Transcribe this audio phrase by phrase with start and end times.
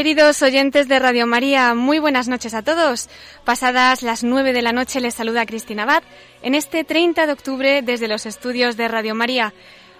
[0.00, 3.10] Queridos oyentes de Radio María, muy buenas noches a todos.
[3.44, 6.02] Pasadas las nueve de la noche les saluda Cristina Abad
[6.40, 9.52] en este 30 de octubre desde los estudios de Radio María.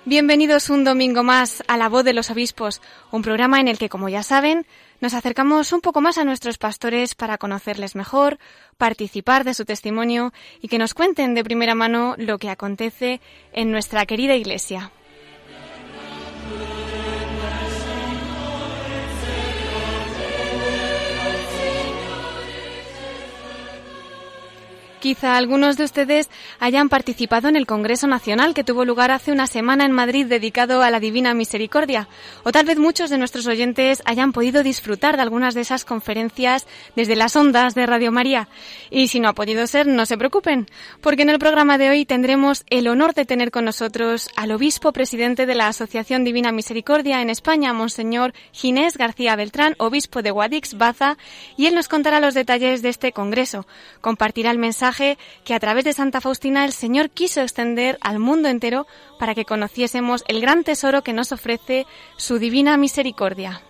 [0.06, 3.90] Bienvenidos un domingo más a La Voz de los Obispos, un programa en el que,
[3.90, 4.64] como ya saben,
[5.02, 8.38] nos acercamos un poco más a nuestros pastores para conocerles mejor,
[8.78, 13.20] participar de su testimonio y que nos cuenten de primera mano lo que acontece
[13.52, 14.92] en nuestra querida Iglesia.
[25.00, 29.46] Quizá algunos de ustedes hayan participado en el Congreso Nacional que tuvo lugar hace una
[29.46, 32.06] semana en Madrid dedicado a la Divina Misericordia.
[32.44, 36.66] O tal vez muchos de nuestros oyentes hayan podido disfrutar de algunas de esas conferencias
[36.96, 38.48] desde las ondas de Radio María.
[38.90, 40.66] Y si no ha podido ser, no se preocupen,
[41.00, 44.92] porque en el programa de hoy tendremos el honor de tener con nosotros al obispo
[44.92, 50.76] presidente de la Asociación Divina Misericordia en España, Monseñor Ginés García Beltrán, obispo de Guadix,
[50.76, 51.16] Baza,
[51.56, 53.66] y él nos contará los detalles de este congreso.
[54.02, 54.89] Compartirá el mensaje
[55.44, 58.86] que a través de Santa Faustina el Señor quiso extender al mundo entero
[59.18, 61.86] para que conociésemos el gran tesoro que nos ofrece
[62.16, 63.62] su divina misericordia.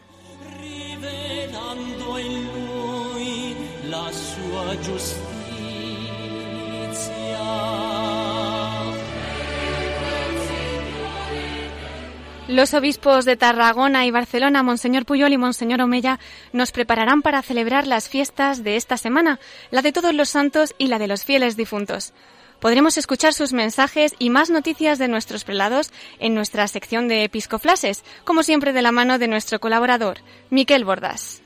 [12.50, 16.19] Los obispos de Tarragona y Barcelona, Monseñor Puyol y Monseñor Omeya,
[16.53, 19.38] nos prepararán para celebrar las fiestas de esta semana,
[19.71, 22.12] la de todos los santos y la de los fieles difuntos.
[22.59, 28.03] Podremos escuchar sus mensajes y más noticias de nuestros prelados en nuestra sección de episcoflases,
[28.25, 30.19] como siempre de la mano de nuestro colaborador,
[30.50, 31.44] Miquel Bordas.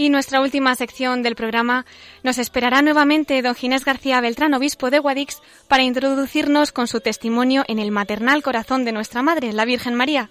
[0.00, 1.84] Y nuestra última sección del programa
[2.22, 7.64] nos esperará nuevamente don Ginés García Beltrán, obispo de Guadix, para introducirnos con su testimonio
[7.68, 10.30] en el maternal corazón de nuestra Madre, la Virgen María.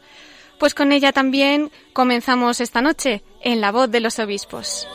[0.58, 4.88] Pues con ella también comenzamos esta noche en la voz de los obispos.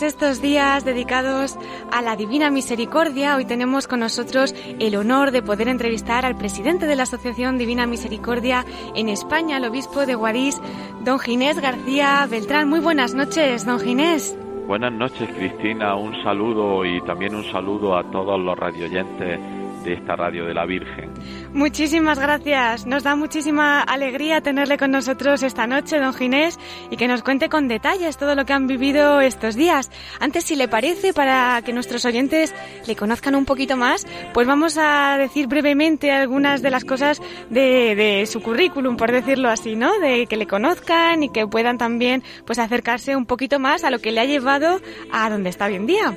[0.00, 1.58] Estos días dedicados
[1.92, 6.86] a la Divina Misericordia, hoy tenemos con nosotros el honor de poder entrevistar al presidente
[6.86, 8.64] de la Asociación Divina Misericordia
[8.96, 10.60] en España, el obispo de Guadix,
[11.04, 12.70] don Ginés García Beltrán.
[12.70, 14.36] Muy buenas noches, don Ginés.
[14.66, 15.94] Buenas noches, Cristina.
[15.94, 19.38] Un saludo y también un saludo a todos los radioyentes
[19.84, 21.10] de esta radio de la Virgen.
[21.54, 22.86] Muchísimas gracias.
[22.86, 26.58] Nos da muchísima alegría tenerle con nosotros esta noche, don Ginés,
[26.90, 29.90] y que nos cuente con detalles todo lo que han vivido estos días.
[30.18, 32.54] Antes, si le parece, para que nuestros oyentes
[32.86, 37.20] le conozcan un poquito más, pues vamos a decir brevemente algunas de las cosas
[37.50, 39.98] de, de su currículum, por decirlo así, ¿no?
[39.98, 43.98] De que le conozcan y que puedan también pues acercarse un poquito más a lo
[43.98, 44.80] que le ha llevado
[45.12, 46.16] a donde está hoy en día.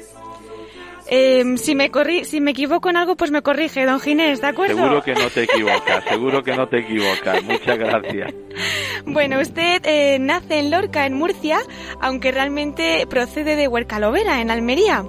[1.08, 4.48] Eh, si, me corri si me equivoco en algo, pues me corrige, don Ginés, ¿de
[4.48, 4.76] acuerdo?
[4.76, 7.44] Seguro que no te equivocas, seguro que no te equivocas.
[7.44, 8.34] Muchas gracias.
[9.08, 11.60] Bueno, usted eh, nace en Lorca, en Murcia,
[12.02, 15.06] aunque realmente procede de Huercalovera, en Almería.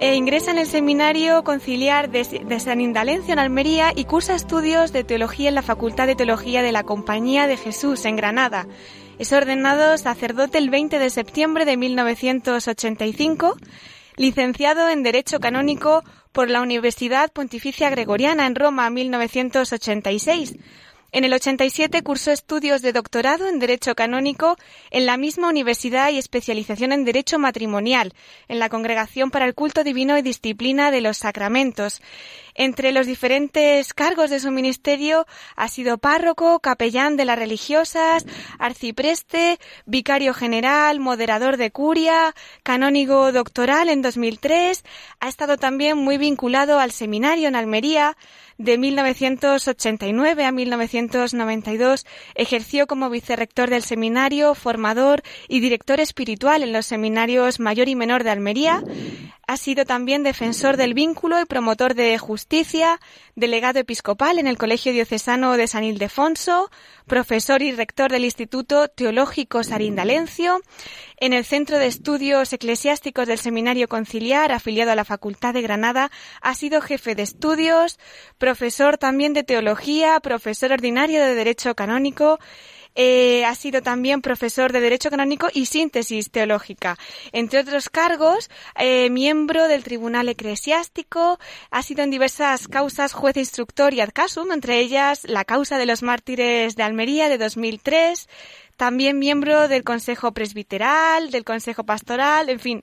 [0.00, 4.92] E ingresa en el Seminario Conciliar de, de San Indalencio, en Almería, y cursa estudios
[4.92, 8.68] de teología en la Facultad de Teología de la Compañía de Jesús, en Granada.
[9.18, 13.56] Es ordenado sacerdote el 20 de septiembre de 1985
[14.18, 20.56] licenciado en Derecho Canónico por la Universidad Pontificia Gregoriana en Roma 1986
[21.10, 24.56] en el 87 cursó estudios de doctorado en Derecho Canónico
[24.90, 28.12] en la misma universidad y especialización en Derecho Matrimonial,
[28.48, 32.02] en la Congregación para el Culto Divino y Disciplina de los Sacramentos.
[32.54, 38.26] Entre los diferentes cargos de su ministerio ha sido párroco, capellán de las religiosas,
[38.58, 42.34] arcipreste, vicario general, moderador de curia,
[42.64, 44.84] canónigo doctoral en 2003.
[45.20, 48.16] Ha estado también muy vinculado al seminario en Almería,
[48.58, 56.86] de 1989 a 1992 ejerció como vicerrector del seminario, formador y director espiritual en los
[56.86, 58.82] seminarios mayor y menor de Almería.
[59.50, 63.00] Ha sido también defensor del vínculo y promotor de justicia,
[63.34, 66.70] delegado episcopal en el Colegio Diocesano de San Ildefonso,
[67.06, 70.60] profesor y rector del Instituto Teológico Sarindalencio,
[71.16, 76.10] en el Centro de Estudios Eclesiásticos del Seminario Conciliar, afiliado a la Facultad de Granada,
[76.42, 77.98] ha sido jefe de estudios,
[78.36, 82.38] profesor también de teología, profesor ordinario de Derecho Canónico,
[82.94, 86.96] eh, ha sido también profesor de Derecho Canónico y Síntesis Teológica.
[87.32, 91.38] Entre otros cargos, eh, miembro del Tribunal Eclesiástico,
[91.70, 95.86] ha sido en diversas causas juez instructor y ad casum, entre ellas la causa de
[95.86, 98.28] los mártires de Almería de 2003,
[98.76, 102.82] también miembro del Consejo Presbiteral, del Consejo Pastoral, en fin,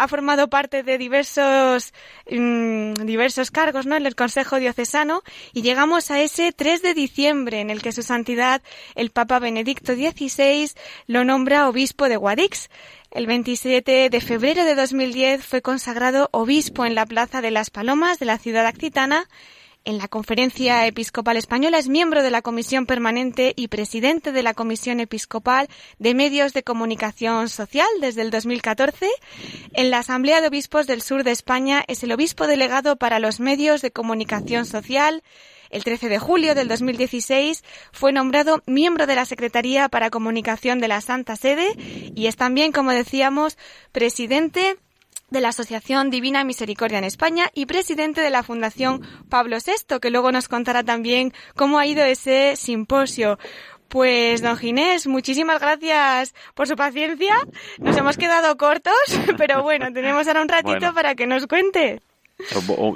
[0.00, 1.92] ha formado parte de diversos,
[2.30, 3.96] mm, diversos cargos ¿no?
[3.96, 8.02] en el Consejo Diocesano y llegamos a ese 3 de diciembre en el que su
[8.02, 8.62] santidad,
[8.94, 10.70] el Papa Benedicto XVI,
[11.06, 12.70] lo nombra obispo de Guadix.
[13.10, 18.18] El 27 de febrero de 2010 fue consagrado obispo en la Plaza de las Palomas
[18.18, 19.28] de la ciudad accitana
[19.84, 24.54] en la Conferencia Episcopal Española es miembro de la Comisión Permanente y presidente de la
[24.54, 25.68] Comisión Episcopal
[25.98, 29.08] de Medios de Comunicación Social desde el 2014.
[29.72, 33.40] En la Asamblea de Obispos del Sur de España es el obispo delegado para los
[33.40, 35.22] medios de comunicación social.
[35.70, 40.88] El 13 de julio del 2016 fue nombrado miembro de la Secretaría para Comunicación de
[40.88, 41.74] la Santa Sede
[42.14, 43.56] y es también, como decíamos,
[43.92, 44.76] presidente
[45.30, 50.10] de la Asociación Divina Misericordia en España y presidente de la Fundación Pablo VI, que
[50.10, 53.38] luego nos contará también cómo ha ido ese simposio.
[53.88, 57.34] Pues, don Ginés, muchísimas gracias por su paciencia.
[57.78, 58.94] Nos hemos quedado cortos,
[59.38, 62.00] pero bueno, tenemos ahora un ratito para que nos cuente.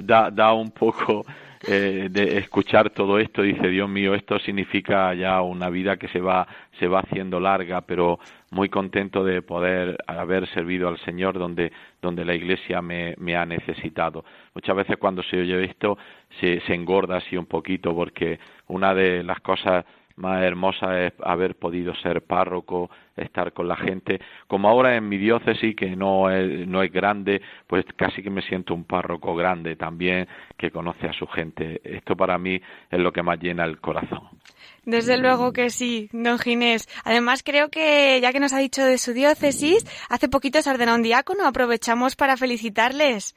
[0.05, 1.25] Da, da un poco
[1.67, 6.21] eh, de escuchar todo esto, dice Dios mío, esto significa ya una vida que se
[6.21, 6.47] va,
[6.79, 8.19] se va haciendo larga, pero
[8.51, 11.73] muy contento de poder haber servido al Señor donde,
[12.05, 14.25] donde la Iglesia me, ha necesitado.
[14.55, 15.99] Muchas veces cuando se oye esto
[16.41, 19.85] se, se engorda así un poquito porque una de las cosas
[20.17, 24.21] más hermosa es haber podido ser párroco, estar con la gente.
[24.47, 28.43] Como ahora en mi diócesis, que no es, no es grande, pues casi que me
[28.43, 31.81] siento un párroco grande también, que conoce a su gente.
[31.85, 34.29] Esto para mí es lo que más llena el corazón.
[34.87, 36.89] Desde luego que sí, don Ginés.
[37.05, 40.95] Además, creo que ya que nos ha dicho de su diócesis, hace poquito se ordenó
[40.95, 41.47] un diácono.
[41.47, 43.35] Aprovechamos para felicitarles.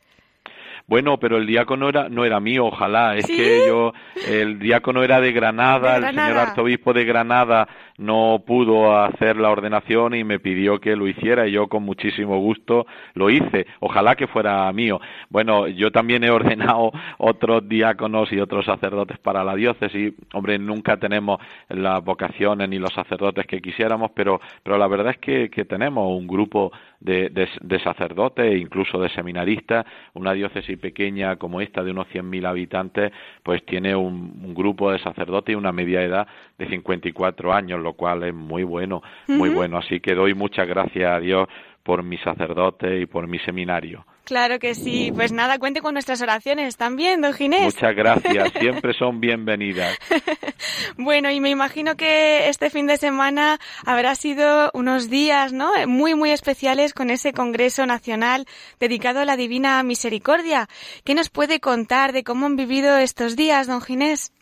[0.88, 3.18] Bueno, pero el diácono era, no era mío, ojalá.
[3.18, 3.92] Es que yo,
[4.25, 10.13] el diácono era de Granada, el señor arzobispo de Granada no pudo hacer la ordenación
[10.13, 12.86] y me pidió que lo hiciera y yo con muchísimo gusto
[13.16, 13.66] lo hice.
[13.80, 15.01] Ojalá que fuera mío.
[15.30, 20.13] Bueno, yo también he ordenado otros diáconos y otros sacerdotes para la diócesis.
[20.34, 21.39] Hombre, nunca tenemos
[21.70, 26.27] las vocaciones ni los sacerdotes que quisiéramos, pero, pero la verdad es que, tenemos un
[26.27, 29.86] grupo de, de, sacerdotes e incluso de seminaristas.
[30.13, 33.12] Una diócesis pequeña como esta de unos 100.000 habitantes,
[33.44, 37.93] pues tiene un, un grupo de sacerdotes y una media edad de 54 años lo
[37.93, 39.77] cual es muy bueno, muy bueno.
[39.77, 41.47] Así que doy muchas gracias a Dios
[41.83, 44.05] por mi sacerdote y por mi seminario.
[44.25, 45.09] Claro que sí.
[45.15, 47.63] Pues nada, cuente con nuestras oraciones también, don Ginés.
[47.63, 48.51] Muchas gracias.
[48.59, 49.97] Siempre son bienvenidas.
[50.97, 55.71] bueno, y me imagino que este fin de semana habrá sido unos días, ¿no?
[55.87, 58.47] Muy, muy especiales con ese Congreso Nacional
[58.81, 60.67] dedicado a la Divina Misericordia.
[61.05, 64.33] ¿Qué nos puede contar de cómo han vivido estos días, don Ginés?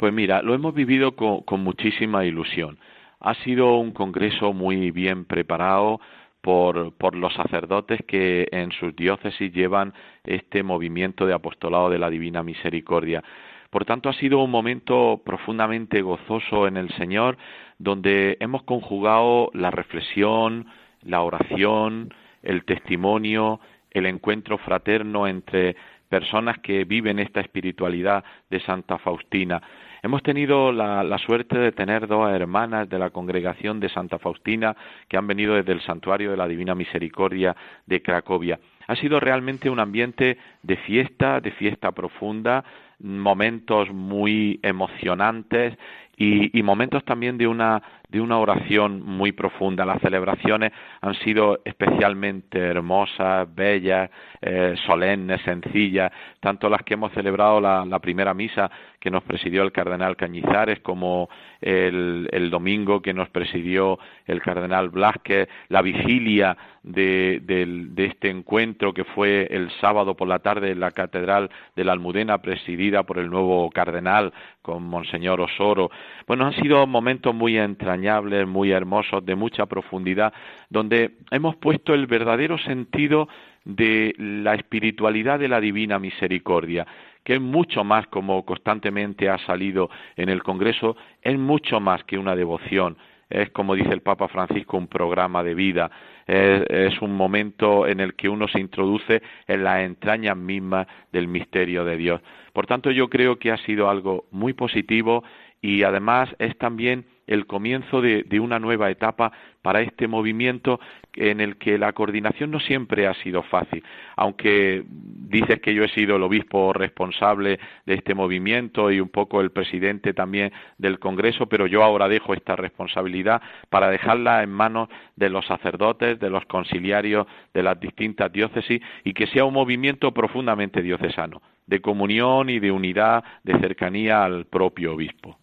[0.00, 2.78] Pues mira, lo hemos vivido con, muchísima ilusión.
[3.20, 6.00] Ha sido un congreso muy bien preparado
[6.40, 9.92] por, por, los sacerdotes que en sus diócesis llevan
[10.24, 13.22] este movimiento de apostolado de la Divina Misericordia.
[13.68, 17.36] Por tanto, ha sido un momento profundamente gozoso en el Señor,
[17.78, 20.64] donde hemos conjugado la reflexión,
[21.02, 25.76] la oración, el testimonio, el encuentro fraterno entre
[26.08, 29.60] personas que viven esta espiritualidad de Santa Faustina.
[30.02, 34.74] Hemos tenido la, suerte de tener dos hermanas de la congregación de Santa Faustina
[35.08, 37.54] que han venido desde el santuario de la Divina Misericordia
[37.86, 38.58] de Cracovia.
[38.86, 42.64] Ha sido realmente un ambiente de fiesta, de fiesta profunda,
[42.98, 45.76] momentos muy emocionantes
[46.22, 49.86] y, momentos también de una, de una oración muy profunda.
[49.86, 54.10] Las celebraciones han sido especialmente hermosas, bellas,
[54.42, 59.72] eh, solemnes, sencillas, tanto las que hemos celebrado la, primera misa que nos presidió el
[59.72, 61.30] cardenal Cañizares como
[61.62, 69.04] el, domingo que nos presidió el cardenal Blasquez, la vigilia de, de, este encuentro que
[69.04, 73.30] fue el sábado por la tarde en la Catedral de la Almudena presidida por el
[73.30, 75.90] nuevo cardenal con Monseñor Osoro.
[76.26, 80.32] Bueno, han sido momentos muy entrañables, muy hermosos, de mucha profundidad,
[80.68, 83.28] donde hemos puesto el verdadero sentido
[83.64, 86.86] de la espiritualidad de la divina misericordia,
[87.24, 92.18] que es mucho más, como constantemente ha salido en el Congreso, es mucho más que
[92.18, 92.96] una devoción,
[93.28, 95.90] es como dice el Papa Francisco un programa de vida,
[96.26, 101.84] es, un momento en el que uno se introduce en las entrañas mismas del misterio
[101.84, 102.20] de Dios.
[102.60, 105.24] Por tanto, yo creo que ha sido algo muy positivo
[105.62, 110.78] y además es también el comienzo de, una nueva etapa para este movimiento
[111.14, 113.82] en el que la coordinación no siempre ha sido fácil.
[114.16, 119.40] Aunque dices que yo he sido el obispo responsable de este movimiento y un poco
[119.40, 123.40] el presidente también del Congreso, pero yo ahora dejo esta responsabilidad
[123.70, 129.14] para dejarla en manos de los sacerdotes, de los conciliarios de las distintas diócesis y
[129.14, 131.40] que sea un movimiento profundamente diocesano,
[131.70, 135.38] de comunión y de unidad, de cercanía al propio obispo.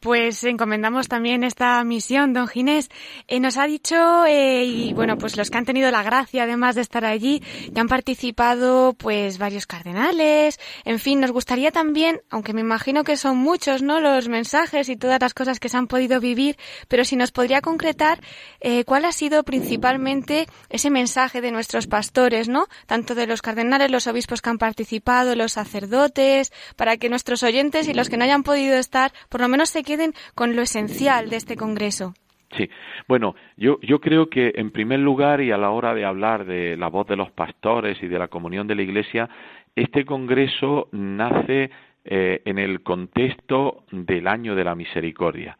[0.00, 2.90] Pues encomendamos también esta misión, don Ginés.
[3.28, 6.74] Eh, nos ha dicho, eh, y bueno, pues los que han tenido la gracia además
[6.74, 7.42] de estar allí,
[7.74, 13.16] que han participado pues varios cardenales, en fin, nos gustaría también, aunque me imagino que
[13.16, 13.98] son muchos, ¿no?
[14.00, 16.56] Los mensajes y todas las cosas que se han podido vivir,
[16.88, 18.20] pero si nos podría concretar
[18.60, 22.68] eh, cuál ha sido principalmente ese mensaje de nuestros pastores, ¿no?
[22.86, 27.88] Tanto de los cardenales, los obispos que han participado, los sacerdotes, para que nuestros oyentes
[27.88, 29.95] y los que no hayan podido estar, por lo menos se queden
[30.34, 32.14] con lo esencial de este Congreso.
[32.56, 32.70] Sí,
[33.08, 36.88] bueno, yo, creo que en primer lugar y a la hora de hablar de la
[36.88, 39.28] voz de los pastores y de la comunión de la Iglesia,
[39.74, 41.70] este Congreso nace
[42.04, 45.58] eh, en el contexto del año de la misericordia.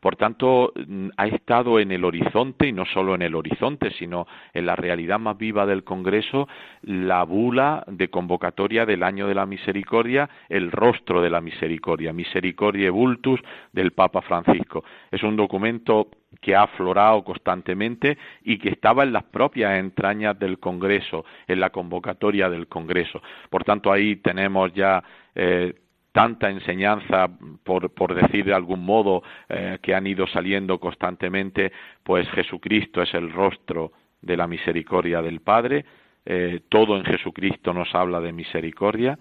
[0.00, 4.26] Por tanto, mm, ha estado en el horizonte, y no solo en el horizonte, sino
[4.54, 6.48] en la realidad más viva del Congreso,
[6.82, 12.90] la bula de convocatoria del Año de la Misericordia, el rostro de la misericordia, Misericordia
[12.90, 13.40] Vultus
[13.72, 14.84] del Papa Francisco.
[15.10, 16.08] Es un documento
[16.40, 21.70] que ha aflorado constantemente y que estaba en las propias entrañas del Congreso, en la
[21.70, 23.20] convocatoria del Congreso.
[23.50, 25.02] Por tanto, ahí tenemos ya
[25.34, 25.74] eh,
[26.12, 27.28] tanta enseñanza,
[27.64, 33.12] por, por decir de algún modo, eh, que han ido saliendo constantemente, pues Jesucristo es
[33.14, 35.84] el rostro de la misericordia del Padre,
[36.26, 39.18] eh, todo en Jesucristo nos habla de misericordia,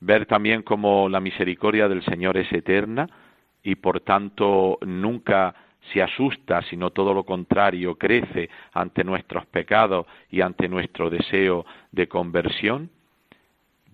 [0.00, 3.08] ver también cómo la misericordia del Señor es eterna
[3.62, 5.54] y por tanto nunca
[5.92, 12.08] se asusta, sino todo lo contrario, crece ante nuestros pecados y ante nuestro deseo de
[12.08, 12.90] conversión,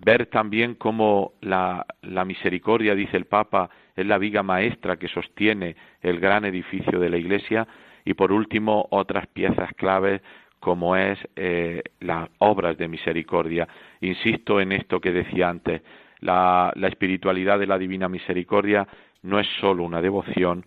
[0.03, 1.85] ver también cómo la,
[2.25, 7.17] misericordia, dice el Papa, es la viga maestra que sostiene el gran edificio de la
[7.17, 7.67] Iglesia
[8.03, 10.21] y por último otras piezas claves
[10.59, 13.67] como es eh, las obras de misericordia.
[14.01, 15.81] Insisto en esto que decía antes,
[16.19, 18.87] la, la espiritualidad de la divina misericordia
[19.23, 20.65] no es solo una devoción,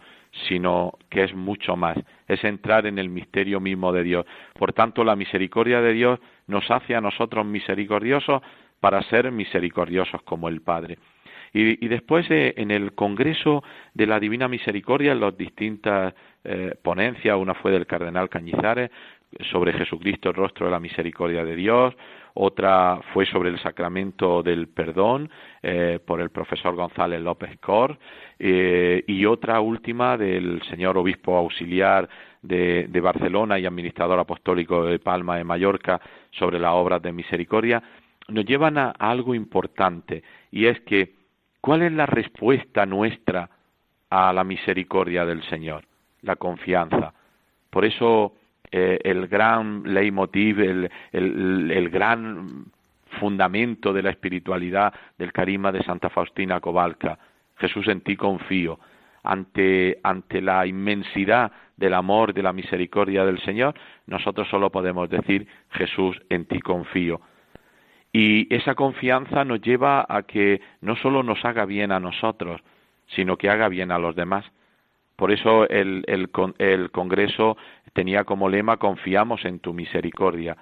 [0.49, 4.27] sino que es mucho más, es entrar en el misterio mismo de Dios.
[4.59, 8.43] Por tanto, la misericordia de Dios nos hace a nosotros misericordiosos
[8.85, 10.99] para ser misericordiosos como el Padre.
[11.55, 13.65] Y, después eh, en el Congreso
[13.95, 16.13] de la Divina Misericordia, en las distintas
[16.45, 18.91] eh, ponencias, una fue del Cardenal Cañizares
[19.51, 21.95] sobre Jesucristo, el rostro de la misericordia de Dios,
[22.35, 25.31] otra fue sobre el sacramento del perdón
[25.63, 27.99] eh, por el profesor González López Cor
[28.39, 32.07] y otra última del señor obispo auxiliar
[32.43, 35.99] de, de Barcelona y administrador apostólico de Palma de Mallorca
[36.33, 37.83] sobre las obras de misericordia
[38.29, 41.15] nos llevan a, algo importante y es que
[41.61, 43.51] ¿cuál es la respuesta nuestra
[44.11, 45.85] a la misericordia del Señor?
[46.23, 47.13] La confianza.
[47.71, 48.35] Por eso
[48.71, 52.67] eh, el gran leitmotiv, el, el, gran
[53.21, 57.19] fundamento de la espiritualidad del carisma de Santa Faustina Cobalca,
[57.57, 58.79] Jesús en ti confío,
[59.23, 63.75] ante, ante la inmensidad del amor, de la misericordia del Señor,
[64.07, 67.21] nosotros solo podemos decir Jesús en ti confío
[68.15, 72.61] y esa confianza nos lleva a que no solo nos haga bien a nosotros,
[73.09, 74.45] sino que haga bien a los demás.
[75.17, 77.57] Por eso el, el, Congreso
[77.93, 80.57] tenía como lema confiamos en tu misericordia.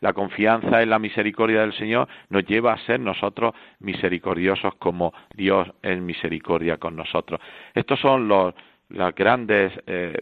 [0.00, 5.70] la confianza en la misericordia del Señor nos lleva a ser nosotros misericordiosos como Dios
[5.82, 7.40] es misericordia con nosotros.
[7.74, 8.54] Estos son los,
[8.90, 10.16] las grandes eh,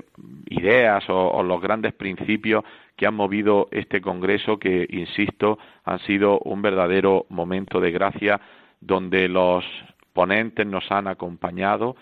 [0.50, 2.64] ideas o, los grandes principios
[2.96, 8.40] que han movido este Congreso que, insisto, han sido un verdadero momento de gracia
[8.80, 9.64] donde los
[10.12, 11.96] ponentes nos han acompañado,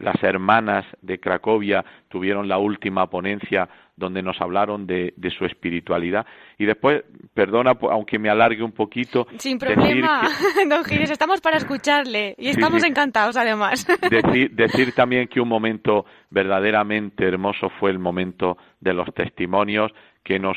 [0.00, 6.26] las hermanas de Cracovia tuvieron la última ponencia donde nos hablaron de, su espiritualidad.
[6.58, 7.04] Y después,
[7.34, 9.26] perdona, aunque me alargue un poquito.
[9.36, 10.22] Sin problema,
[10.68, 13.86] don Gires, estamos para escucharle y estamos encantados además.
[14.10, 19.92] Decir, decir también que un momento verdaderamente hermoso fue el momento de los testimonios
[20.24, 20.56] que nos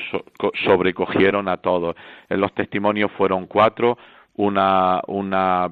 [0.66, 1.96] sobrecogieron a todos.
[2.30, 3.98] En los testimonios fueron cuatro,
[4.36, 5.70] una,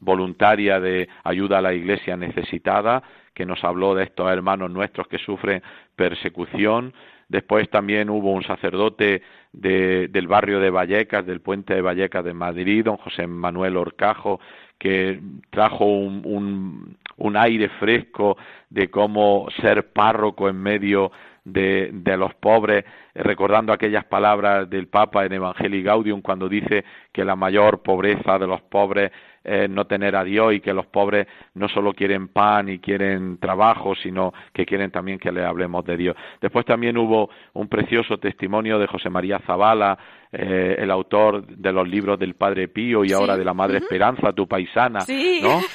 [0.00, 3.02] voluntaria de ayuda a la iglesia necesitada,
[3.34, 5.62] que nos habló de estos hermanos nuestros que sufren
[5.96, 6.92] persecución.
[7.28, 12.84] Después también hubo un sacerdote del barrio de Vallecas, del puente de Vallecas de Madrid,
[12.84, 14.40] don José Manuel Orcajo,
[14.78, 18.36] que trajo un, un aire fresco
[18.68, 21.12] de cómo ser párroco en medio
[21.44, 22.84] de, de, los pobres,
[23.14, 28.46] recordando aquellas palabras del Papa en Evangelii Gaudium cuando dice que la mayor pobreza de
[28.46, 29.10] los pobres
[29.44, 33.38] es no tener a Dios y que los pobres no solo quieren pan y quieren
[33.38, 36.16] trabajo, sino que quieren también que le hablemos de Dios.
[36.40, 39.98] Después también hubo un precioso testimonio de José María Zavala,
[40.30, 44.32] eh, el autor de los libros del Padre Pío y ahora de la Madre Esperanza,
[44.32, 45.00] tu paisana,
[45.42, 45.60] ¿no?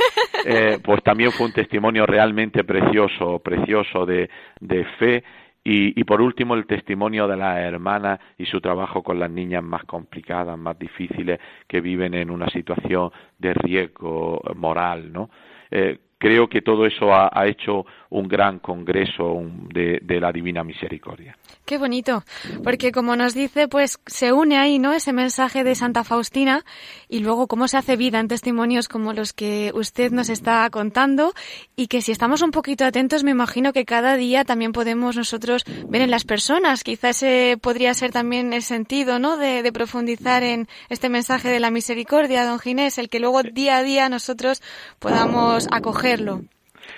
[0.49, 4.29] Eh, pues también fue un testimonio realmente precioso, precioso de,
[4.61, 5.23] de fe
[5.69, 9.83] y, por último, el testimonio de la hermana y su trabajo con las niñas más
[9.83, 15.29] complicadas, más difíciles, que viven en una situación de riesgo moral, ¿no?
[15.69, 21.37] Eh, creo que todo eso ha, hecho un gran congreso de, la Divina Misericordia.
[21.65, 22.23] Qué bonito,
[22.63, 24.93] porque como nos dice, pues se une ahí, ¿no?
[24.93, 26.63] Ese mensaje de Santa Faustina
[27.07, 31.33] y luego cómo se hace vida en testimonios como los que usted nos está contando
[31.75, 35.63] y que si estamos un poquito atentos, me imagino que cada día también podemos nosotros
[35.87, 36.83] ver en las personas.
[36.83, 39.37] Quizás ese podría ser también el sentido, ¿no?
[39.37, 43.77] De, de profundizar en este mensaje de la misericordia, don Ginés, el que luego día
[43.77, 44.61] a día nosotros
[44.99, 46.06] podamos acoger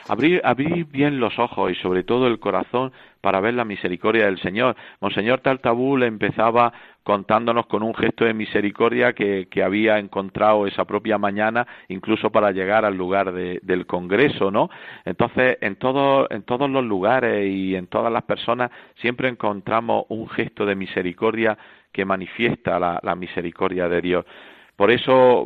[0.08, 2.92] Abrir, bien los ojos y sobre todo el corazón
[3.22, 4.76] para ver la misericordia del Señor.
[5.02, 6.72] Monseñor Taltabul empezaba
[7.04, 12.86] contándonos con un gesto de misericordia que, había encontrado esa propia mañana, incluso para llegar
[12.86, 14.70] al lugar del Congreso, ¿no?
[15.06, 15.78] Entonces, en,
[16.30, 21.58] en todos los lugares y en todas las personas siempre encontramos un gesto de misericordia
[21.92, 24.26] que manifiesta la, la misericordia de Dios.
[24.76, 25.46] Por eso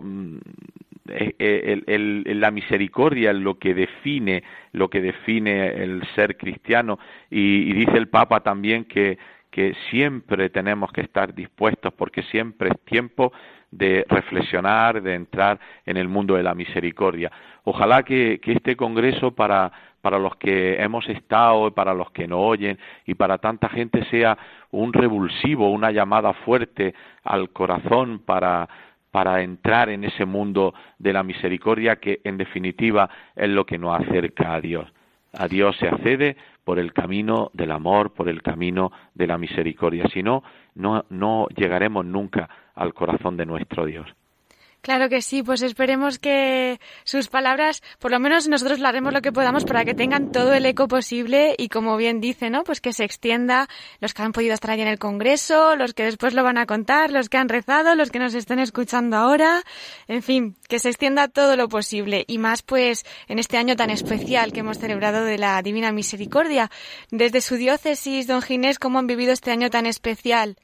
[1.10, 6.98] eh, eh, la misericordia lo que define lo que define el ser cristiano
[7.30, 9.18] y, dice el Papa también que,
[9.52, 13.34] que siempre tenemos que estar dispuestos porque siempre es tiempo
[13.70, 17.32] de reflexionar, de entrar en el mundo de la misericordia.
[17.64, 22.40] Ojalá que, que este Congreso para, para los que hemos estado, para los que no
[22.40, 24.38] oyen y para tanta gente sea
[24.72, 28.68] un revulsivo, una llamada fuerte al corazón para
[29.14, 34.02] para entrar en ese mundo de la misericordia que en definitiva es lo que nos
[34.02, 34.92] acerca a Dios.
[35.34, 40.08] A Dios se accede por el camino del amor, por el camino de la misericordia.
[40.12, 40.42] Si no,
[40.74, 44.08] no, no llegaremos nunca al corazón de nuestro Dios.
[44.84, 49.22] Claro que sí, pues esperemos que sus palabras, por lo menos nosotros le haremos lo
[49.22, 52.66] que podamos para que tengan todo el eco posible y como bien dice, ¿no?
[52.66, 53.70] Pues que se extienda
[54.02, 56.66] los que han podido estar allí en el Congreso, los que después lo van a
[56.66, 59.64] contar, los que han rezado, los que nos estén escuchando ahora,
[60.10, 63.90] en fin, que se extienda todo lo posible y más pues en este año tan
[63.90, 66.70] especial que hemos celebrado de la Divina Misericordia.
[67.10, 70.58] Desde su diócesis, don Ginés, ¿cómo han vivido este año tan especial?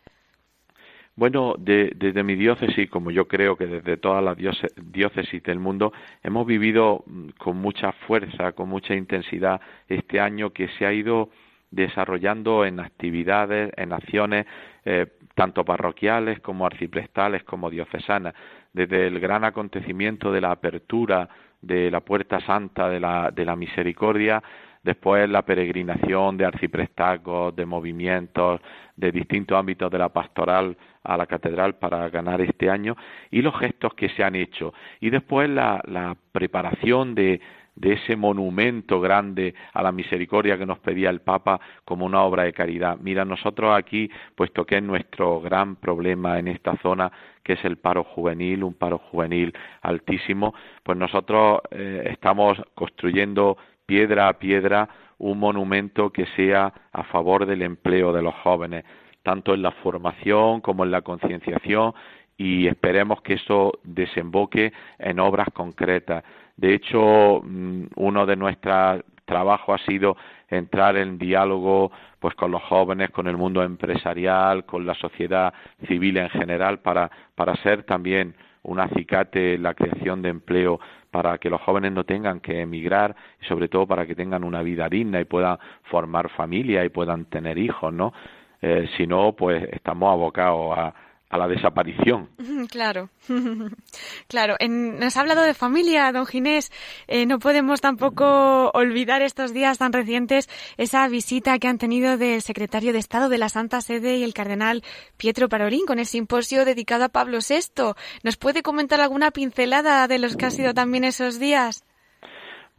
[1.19, 5.91] Bueno, desde mi diócesis, como yo creo que desde todas las diócesis del mundo,
[6.23, 11.29] hemos vivido mm, con mucha fuerza, con mucha intensidad este año que se ha ido
[11.71, 14.45] desarrollando en actividades, en acciones,
[14.86, 18.34] eh, tanto parroquiales como arciprestales como diocesanas,
[18.71, 21.27] desde el gran acontecimiento de la apertura
[21.62, 24.41] de la Puerta Santa de la, de la Misericordia,
[24.84, 28.62] después la peregrinación de arciprestacos, de movimientos,
[28.95, 30.77] de distintos ámbitos de la pastoral
[31.10, 32.95] a la catedral para ganar este año
[33.32, 37.41] y los gestos que se han hecho y después la, la preparación de,
[37.80, 42.43] de ese monumento grande a la misericordia que nos pedía el Papa como una obra
[42.43, 42.98] de caridad.
[43.00, 47.78] Mira, nosotros aquí, puesto que es nuestro gran problema en esta zona, que es el
[47.78, 55.39] paro juvenil, un paro juvenil altísimo, pues nosotros eh, estamos construyendo piedra a piedra un
[55.39, 58.84] monumento que sea a favor del empleo de los jóvenes.
[59.23, 61.93] Tanto en la formación como en la concienciación
[62.38, 66.23] y esperemos que eso desemboque en obras concretas.
[66.55, 70.17] De hecho, mm, uno de nuestros trabajos ha sido
[70.49, 75.53] entrar en diálogo pues con los jóvenes, con el mundo empresarial, con la sociedad
[75.88, 80.79] civil en general para, para ser también un acicate en la creación de empleo
[81.12, 84.62] para que los jóvenes no tengan que emigrar y sobre todo para que tengan una
[84.62, 88.13] vida digna y puedan formar familia y puedan tener hijos, ¿no?
[88.62, 90.93] Eh, si no, pues estamos abocados a,
[91.38, 92.30] la desaparición.
[92.69, 93.10] Claro,
[94.28, 94.56] claro.
[94.67, 96.72] nos ha hablado de familia, don Ginés.
[97.08, 102.41] Eh, no podemos tampoco olvidar estos días tan recientes esa visita que han tenido del
[102.41, 104.84] secretario de Estado de la Santa Sede y el cardenal
[105.17, 107.93] Pietro Parolín con el simposio dedicado a Pablo VI.
[108.24, 111.84] ¿Nos puede comentar alguna pincelada de los que han sido también esos días?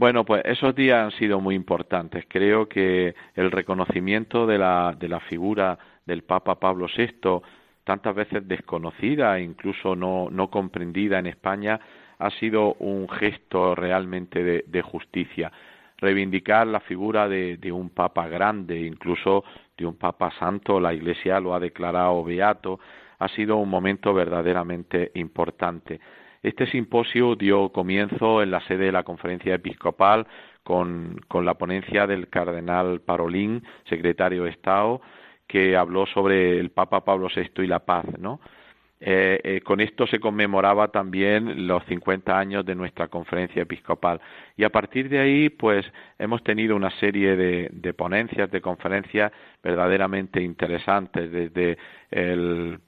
[0.01, 2.25] Bueno, pues esos días han sido muy importantes.
[2.27, 7.43] Creo que el reconocimiento de la, de la figura del Papa Pablo VI
[7.85, 11.79] tantas veces desconocida e incluso no, no comprendida en España,
[12.19, 15.53] ha sido un gesto realmente de, justicia.
[15.99, 19.45] Reivindicar la figura de, un papa grande, incluso
[19.77, 22.81] de un papa santo, la Iglesia lo ha declarado beato,
[23.19, 26.01] ha sido un momento verdaderamente importante.
[26.43, 30.27] Este simposio dio comienzo en la sede de la conferencia episcopal
[30.63, 35.03] con, con la ponencia del cardenal Parolín, secretario de Estado,
[35.47, 38.41] que habló sobre el Papa Pablo VI y la paz, ¿no?
[39.03, 44.21] Eh, eh, con esto se conmemoraba también los 50 años de nuestra conferencia episcopal
[44.59, 49.33] y a partir de ahí pues hemos tenido una serie de, de ponencias de conferencias
[49.63, 51.79] verdaderamente interesantes desde
[52.11, 52.79] el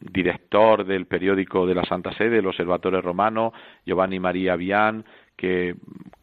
[0.00, 3.52] director del periódico de la Santa Sede, el Observatorio Romano,
[3.84, 5.04] Giovanni María Vian,
[5.36, 5.74] que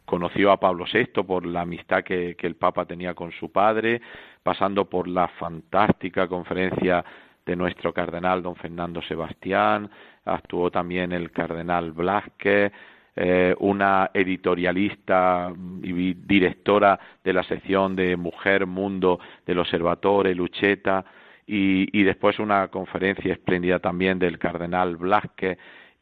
[0.06, 4.02] conoció a Pablo VI por la amistad que, el Papa tenía con su padre,
[4.42, 7.04] pasando por la fantástica conferencia
[7.46, 9.90] de nuestro cardenal don Fernando Sebastián,
[10.26, 12.72] actuó también el cardenal Blasque,
[13.16, 15.52] eh, una editorialista
[15.84, 21.04] y directora de la sección de Mujer Mundo del Observatorio, Lucheta,
[21.52, 25.58] y, después una conferencia espléndida también del cardenal Blasque,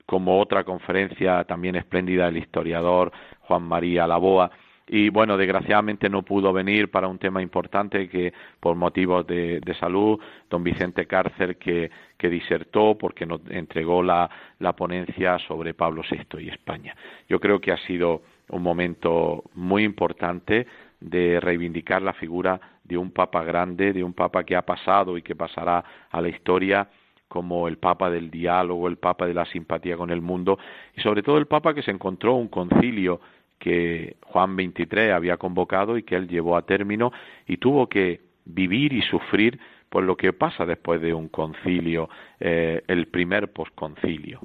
[0.06, 4.52] como otra conferencia también espléndida del historiador Juan María Laboa
[4.90, 10.18] y bueno, desgraciadamente no pudo venir para un tema importante que por motivos de, salud,
[10.50, 14.30] don Vicente Cárcer que, que disertó porque nos entregó la,
[14.60, 16.96] la ponencia sobre Pablo VI y España.
[17.28, 20.68] Yo creo que ha sido un momento muy importante
[21.02, 25.22] de reivindicar la figura de un papa grande, de un papa que ha pasado y
[25.22, 26.90] que pasará a la historia
[27.28, 30.58] como el Papa del diálogo, el Papa de la simpatía con el mundo
[30.96, 33.20] y sobre todo el Papa que se encontró un concilio
[33.60, 37.12] que Juan XXIII había convocado y que él llevó a término
[37.46, 42.84] y tuvo que vivir y sufrir por lo que pasa después de un concilio, eh,
[42.88, 44.42] el primer posconcilio.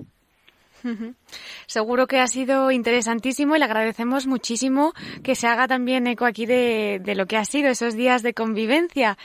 [1.66, 4.92] Seguro que ha sido interesantísimo y le agradecemos muchísimo
[5.23, 9.16] que se haga también eco aquí de, lo que ha sido esos días de convivencia.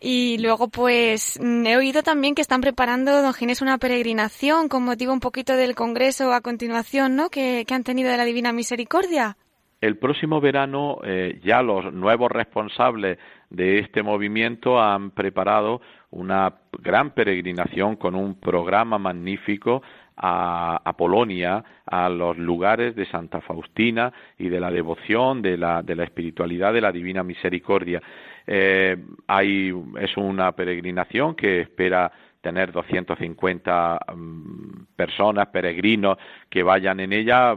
[0.00, 4.84] Y luego, pues, mm, he oído también que están preparando, don Ginés, una peregrinación con
[4.84, 7.30] motivo un poquito del Congreso a continuación, ¿no?
[7.30, 9.36] Que, han tenido de la Divina Misericordia.
[9.80, 13.18] El próximo verano eh, ya los nuevos responsables
[13.50, 19.82] de este movimiento han preparado una gran peregrinación con un programa magnífico
[20.20, 25.94] a, Polonia, a los lugares de Santa Faustina y de la devoción, de la, de
[25.94, 28.02] la espiritualidad de la Divina Misericordia.
[28.46, 37.12] Eh, hay, es una peregrinación que espera tener 250 mm, personas, peregrinos que vayan en
[37.12, 37.56] ella,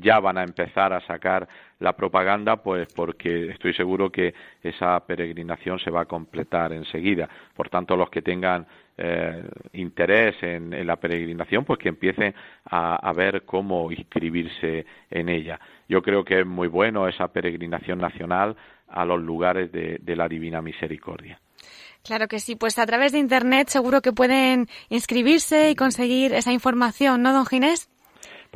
[0.00, 1.48] ya van a empezar a sacar
[1.80, 7.28] la propaganda, pues porque estoy seguro que esa peregrinación se va a completar enseguida.
[7.54, 8.66] Por tanto, los que tengan
[8.98, 15.60] eh, interés en, la peregrinación, pues que empiecen a, ver cómo inscribirse en ella.
[15.88, 18.56] Yo creo que es muy bueno esa peregrinación nacional
[18.88, 21.38] a los lugares de, de la Divina Misericordia.
[22.04, 26.52] Claro que sí, pues a través de Internet seguro que pueden inscribirse y conseguir esa
[26.52, 27.90] información, ¿no, don Ginés?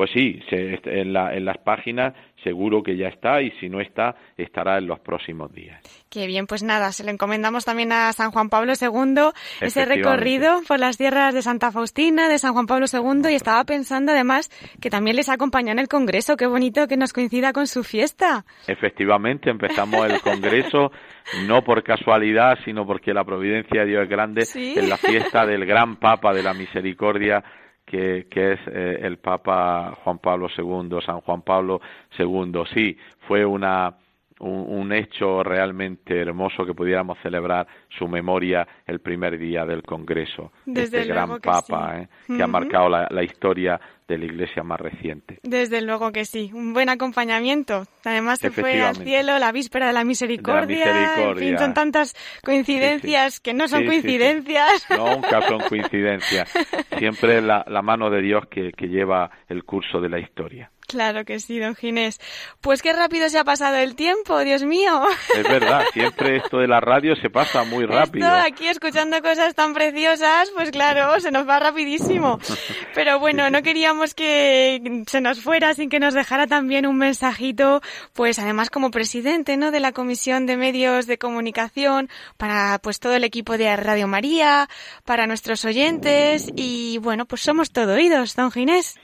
[0.00, 4.86] Pues sí, en, las páginas seguro que ya está y si no está, estará en
[4.86, 5.80] los próximos días.
[6.08, 10.60] Qué bien, pues nada, se lo encomendamos también a San Juan Pablo II ese recorrido
[10.66, 14.50] por las tierras de Santa Faustina, de San Juan Pablo II y estaba pensando además
[14.80, 18.44] que también les acompañó en el Congreso, qué bonito que nos coincida con su fiesta.
[18.66, 20.90] Efectivamente, empezamos el Congreso
[21.46, 25.64] no por casualidad, sino porque la providencia de Dios es grande en la fiesta del
[25.66, 27.42] gran Papa de la Misericordia
[27.90, 31.80] que, es eh, el Papa Juan Pablo II, San Juan Pablo
[32.16, 32.62] II.
[32.72, 33.94] Sí, fue una,
[34.40, 40.52] un, hecho realmente hermoso que pudiéramos celebrar su memoria el primer día del Congreso.
[40.66, 42.08] Desde este gran Papa ¿eh?
[42.26, 45.38] que ha marcado la, historia de la Iglesia más reciente.
[45.42, 47.84] Desde luego que sí, un buen acompañamiento.
[48.04, 51.30] Además se fue al cielo la víspera de la misericordia.
[51.30, 54.86] En fin, son tantas coincidencias que no son coincidencias.
[54.90, 56.50] Nunca son coincidencias.
[56.98, 60.70] Siempre la, la mano de Dios que lleva el curso de la historia.
[60.90, 62.20] Claro que sí, don Ginés.
[62.60, 65.04] Pues qué rápido se ha pasado el tiempo, Dios mío.
[65.36, 68.26] Es verdad, siempre esto de la radio se pasa muy rápido.
[68.26, 72.40] Esto, aquí escuchando cosas tan preciosas, pues claro, se nos va rapidísimo.
[72.94, 77.82] Pero bueno, no queríamos que se nos fuera sin que nos dejara también un mensajito,
[78.12, 79.70] pues además como presidente, ¿no?
[79.70, 84.68] De la Comisión de Medios de Comunicación, para pues todo el equipo de Radio María,
[85.04, 88.98] para nuestros oyentes y bueno, pues somos todo oídos, don Ginés.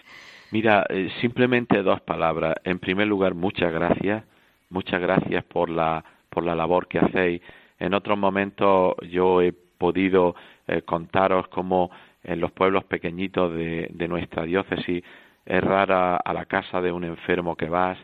[0.50, 2.54] Mira, eh, simplemente dos palabras.
[2.64, 4.24] En primer lugar, muchas gracias.
[4.70, 7.42] Muchas gracias por la, por la labor que hacéis.
[7.78, 10.34] En otros momentos yo he podido
[10.66, 11.90] eh, contaros cómo
[12.22, 15.04] en los pueblos pequeñitos de, de nuestra diócesis
[15.44, 17.98] es rara a la casa de un enfermo que vas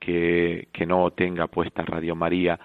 [0.00, 2.58] que, que no tenga puesta Radio María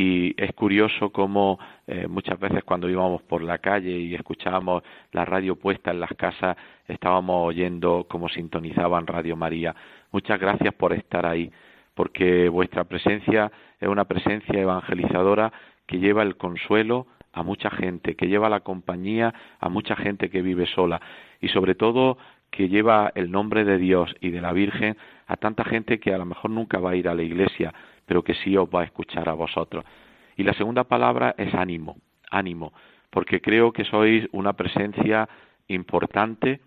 [0.00, 1.58] y es curioso cómo
[1.88, 6.12] eh, muchas veces cuando íbamos por la calle y escuchábamos la radio puesta en las
[6.12, 6.56] casas,
[6.86, 9.74] estábamos oyendo cómo sintonizaban Radio María.
[10.12, 11.50] Muchas gracias por estar ahí,
[11.96, 15.52] porque vuestra presencia es una presencia evangelizadora
[15.84, 20.42] que lleva el consuelo a mucha gente, que lleva la compañía a mucha gente que
[20.42, 21.00] vive sola
[21.40, 22.18] y sobre todo
[22.52, 26.18] que lleva el nombre de Dios y de la Virgen a tanta gente que a
[26.18, 27.74] lo mejor nunca va a ir a la iglesia,
[28.08, 29.84] pero que sí os va a escuchar a vosotros.
[30.34, 31.98] Y la segunda palabra es ánimo,
[32.30, 32.72] ánimo,
[33.10, 35.28] porque creo que sois una presencia
[35.68, 36.60] importante,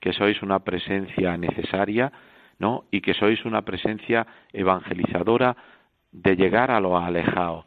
[0.00, 2.10] que sois una presencia necesaria,
[2.58, 2.84] ¿no?
[2.90, 5.54] Y que sois una presencia evangelizadora
[6.12, 7.66] de llegar a los alejados.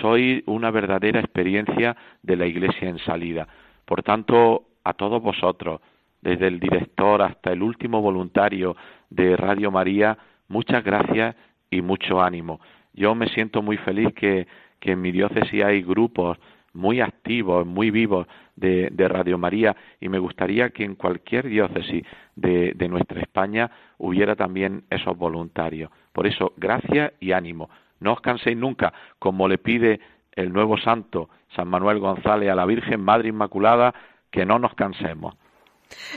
[0.00, 3.48] Sois una verdadera experiencia de la Iglesia en salida.
[3.86, 5.80] Por tanto, a todos vosotros,
[6.20, 8.76] desde el director hasta el último voluntario
[9.08, 10.18] de Radio María,
[10.48, 11.36] muchas gracias
[11.70, 12.60] y mucho ánimo.
[12.92, 14.46] Yo me siento muy feliz que,
[14.80, 16.38] en mi diócesis hay grupos
[16.72, 22.04] muy activos, muy vivos de, de, Radio María y me gustaría que en cualquier diócesis
[22.36, 25.90] de, de nuestra España hubiera también esos voluntarios.
[26.12, 27.68] Por eso, gracias y ánimo.
[28.00, 30.00] No os canséis nunca, como le pide
[30.32, 33.94] el nuevo santo San Manuel González a la Virgen Madre Inmaculada,
[34.30, 35.34] que no nos cansemos.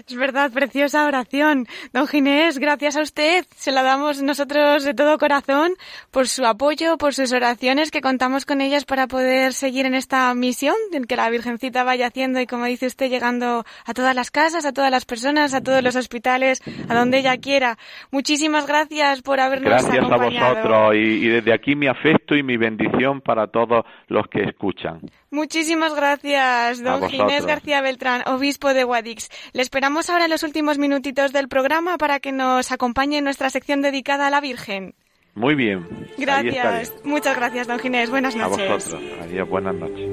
[0.08, 1.68] Es verdad, preciosa oración.
[1.92, 3.46] Don Ginés, gracias a usted.
[3.56, 5.74] Se la damos nosotros de todo corazón
[6.12, 10.34] por su apoyo, por sus oraciones, que contamos con ellas para poder seguir en esta
[10.34, 14.32] misión, en que la Virgencita vaya haciendo y, como dice usted, llegando a todas las
[14.32, 17.78] casas, a todas las personas, a todos los hospitales, a donde ella quiera.
[18.12, 20.30] Muchísimas gracias por habernos gracias acompañado.
[20.30, 24.28] Gracias a vosotros y, y desde aquí mi afecto y mi bendición para todos los
[24.28, 25.02] que escuchan.
[25.34, 29.32] Muchísimas gracias, don Ginés García Beltrán, obispo de Guadix.
[29.54, 33.50] Le esperamos ahora en los últimos minutitos del programa para que nos acompañe en nuestra
[33.50, 34.94] sección dedicada a la Virgen.
[35.36, 35.88] Muy bien.
[36.18, 36.94] Gracias.
[37.04, 38.10] Muchas gracias, don Ginés.
[38.10, 38.70] Buenas noches.
[38.70, 39.04] A vosotros.
[39.24, 40.13] Adiós, buenas noches.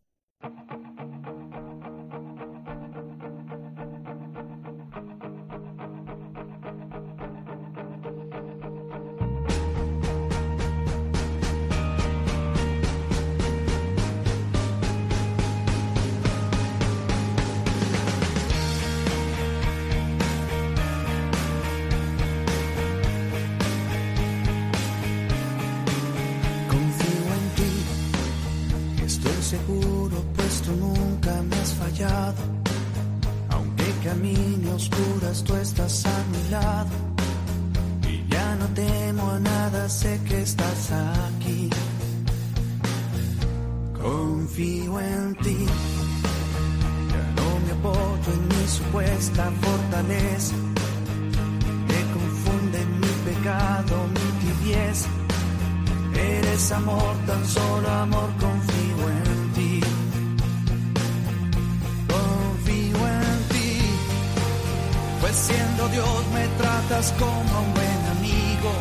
[44.51, 45.65] Confío en ti.
[47.09, 50.55] Ya no me apoyo en mi supuesta fortaleza.
[51.87, 55.07] Me confunde mi pecado, mi tibieza.
[56.13, 59.81] Eres amor, tan solo amor, confío en ti.
[62.11, 63.79] Confío en ti.
[65.21, 68.71] Pues siendo Dios me tratas como un buen amigo.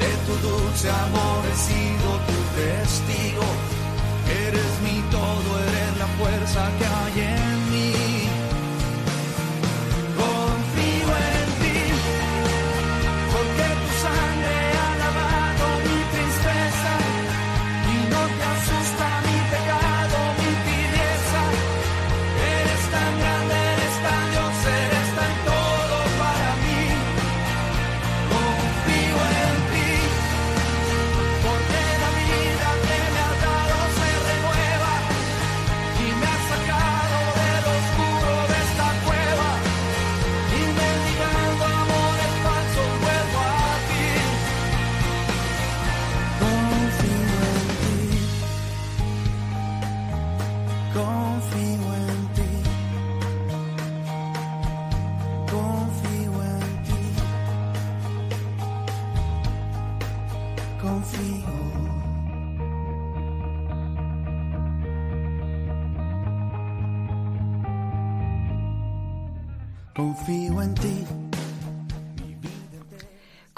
[0.00, 3.79] De tu dulce amor he sido tu testigo.
[4.46, 7.59] Eres mi todo, eres la fuerza que hay en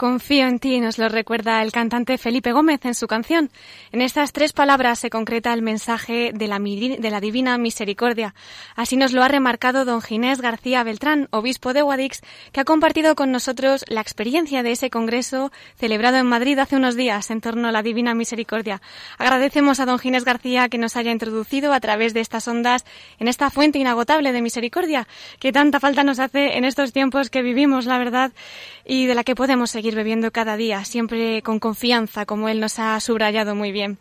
[0.02, 3.52] Confío en ti, nos lo recuerda el cantante Felipe Gómez en su canción.
[3.92, 8.34] En estas tres palabras se concreta el mensaje de la, de la Divina Misericordia.
[8.74, 13.14] Así nos lo ha remarcado don Ginés García Beltrán, obispo de Guadix, que ha compartido
[13.14, 17.68] con nosotros la experiencia de ese congreso celebrado en Madrid hace unos días en torno
[17.68, 18.82] a la Divina Misericordia.
[19.18, 22.84] Agradecemos a don Ginés García que nos haya introducido a través de estas ondas
[23.20, 25.06] en esta fuente inagotable de misericordia
[25.38, 28.32] que tanta falta nos hace en estos tiempos que vivimos, la verdad,
[28.84, 32.78] y de la que podemos seguir bebiendo cada día, siempre con confianza, como él nos
[32.78, 33.98] ha subrayado muy bien.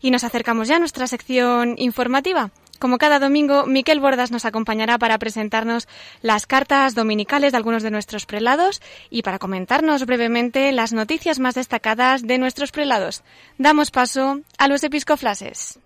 [0.00, 2.50] Y nos acercamos ya a nuestra sección informativa.
[2.80, 5.86] Como cada domingo, Miquel Bordas nos acompañará para presentarnos
[6.22, 11.54] las cartas dominicales de algunos de nuestros prelados y para comentarnos brevemente las noticias más
[11.54, 13.22] destacadas de nuestros prelados.
[13.58, 15.78] Damos paso a los episcoflases.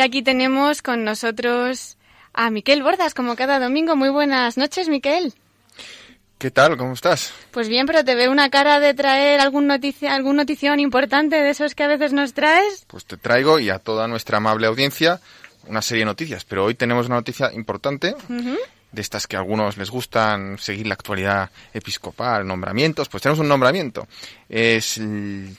[0.00, 1.98] Y aquí tenemos con nosotros
[2.32, 3.96] a Miquel Bordas, como cada domingo.
[3.96, 5.34] Muy buenas noches, Miquel.
[6.38, 6.78] ¿Qué tal?
[6.78, 7.34] ¿Cómo estás?
[7.50, 11.50] Pues bien, pero te veo una cara de traer algún noticia, algún notición importante de
[11.50, 12.86] esos que a veces nos traes.
[12.86, 15.20] Pues te traigo y a toda nuestra amable audiencia
[15.66, 18.14] una serie de noticias, pero hoy tenemos una noticia importante,
[18.92, 23.48] de estas que a algunos les gustan seguir la actualidad episcopal, nombramientos, pues tenemos un
[23.48, 24.08] nombramiento.
[24.48, 24.98] Es,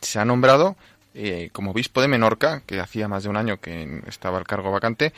[0.02, 0.78] se ha nombrado
[1.14, 4.72] eh, como obispo de Menorca, que hacía más de un año que estaba el cargo
[4.72, 5.14] vacante,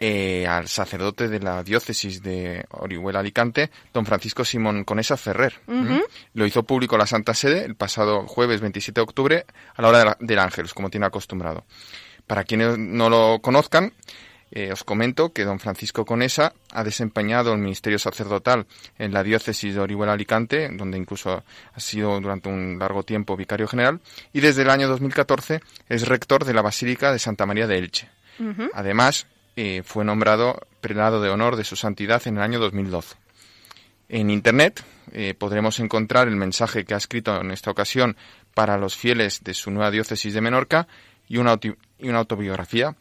[0.00, 5.54] eh, al sacerdote de la diócesis de Orihuela Alicante, don Francisco Simón Conesa Ferrer.
[6.34, 10.16] Lo hizo público la Santa Sede el pasado jueves 27 de octubre a la hora
[10.20, 11.64] de del Ángelus, como tiene acostumbrado.
[12.28, 13.92] Para quienes no lo conozcan,
[14.50, 18.66] eh, os comento que don Francisco Conesa ha desempeñado el ministerio sacerdotal
[18.98, 23.68] en la diócesis de Orihuela Alicante, donde incluso ha sido durante un largo tiempo vicario
[23.68, 24.00] general,
[24.32, 28.08] y desde el año 2014 es rector de la Basílica de Santa María de Elche.
[28.72, 29.26] Además,
[29.56, 33.16] eh, fue nombrado prelado de honor de su santidad en el año 2012.
[34.08, 38.16] En Internet eh, podremos encontrar el mensaje que ha escrito en esta ocasión
[38.54, 40.86] para los fieles de su nueva diócesis de Menorca
[41.26, 42.96] y una, y una autobiografía.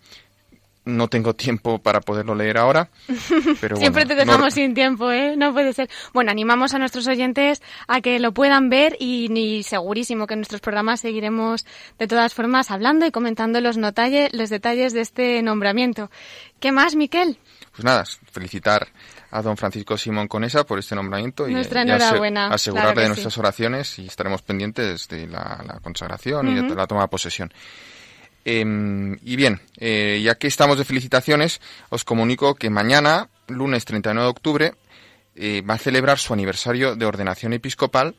[0.88, 2.90] No tengo tiempo para poderlo leer ahora,
[3.62, 5.36] pero Siempre bueno, te no- dejamos sin tiempo, ¿eh?
[5.38, 5.90] No puede ser.
[6.14, 10.40] Bueno, animamos a nuestros oyentes a que lo puedan ver y, ni segurísimo que en
[10.40, 11.66] nuestros programas seguiremos
[12.00, 16.10] de todas formas hablando y comentando los, notalle- los detalles de este nombramiento.
[16.60, 17.38] ¿Qué más, Miquel?
[17.72, 18.88] Pues nada, felicitar
[19.30, 23.00] a don Francisco Simón Conesa por este nombramiento Nuestra y, y ase- enhorabuena, asegurarle claro
[23.02, 23.22] de sí.
[23.22, 27.52] nuestras oraciones y estaremos pendientes de la, la consagración y de la toma de posesión.
[28.50, 34.24] Em, y bien, eh, ya que estamos de felicitaciones, os comunico que mañana, lunes 39
[34.24, 34.74] de octubre,
[35.36, 38.16] eh, va a celebrar su aniversario de ordenación episcopal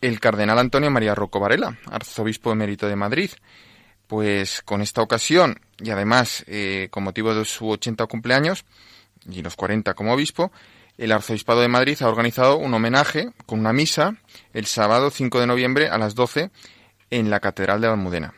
[0.00, 3.30] el cardenal Antonio María Rocco Varela, arzobispo emérito de Madrid.
[4.08, 8.64] Pues con esta ocasión, y además eh, con motivo de su 80 cumpleaños
[9.30, 10.50] y los 40 como obispo,
[10.98, 14.16] el arzobispado de Madrid ha organizado un homenaje con una misa
[14.52, 16.50] el sábado 5 de noviembre a las 12
[17.10, 18.34] en la Catedral de Almudena.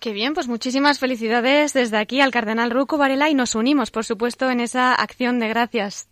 [0.00, 4.04] Qué bien, pues muchísimas felicidades desde aquí al cardenal Ruco Varela y nos unimos, por
[4.04, 6.08] supuesto, en esa acción de gracias.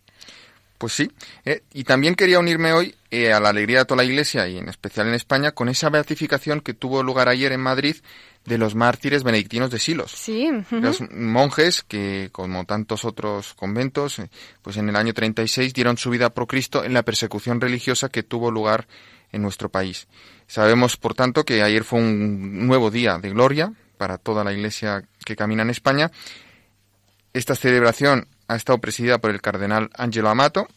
[0.79, 1.11] Pues sí,
[1.45, 4.59] eh, y también quería unirme hoy eh, a la alegría de toda la Iglesia y
[4.59, 7.97] en especial en España con esa beatificación que tuvo lugar ayer en Madrid
[8.45, 10.13] de los mártires benedictinos de Silos.
[10.13, 10.49] Sí.
[10.71, 14.29] Los monjes que, como tantos otros conventos, eh,
[14.63, 18.23] pues en el año 36 dieron su vida por Cristo en la persecución religiosa que
[18.23, 20.09] tuvo lugar en nuestro país.
[20.47, 25.05] Sabemos, por tanto, que ayer fue un nuevo día de gloria para toda la Iglesia
[25.25, 26.11] que camina en España.
[27.33, 30.69] Esta celebración ha estado presidida por el cardenal Angelo Amato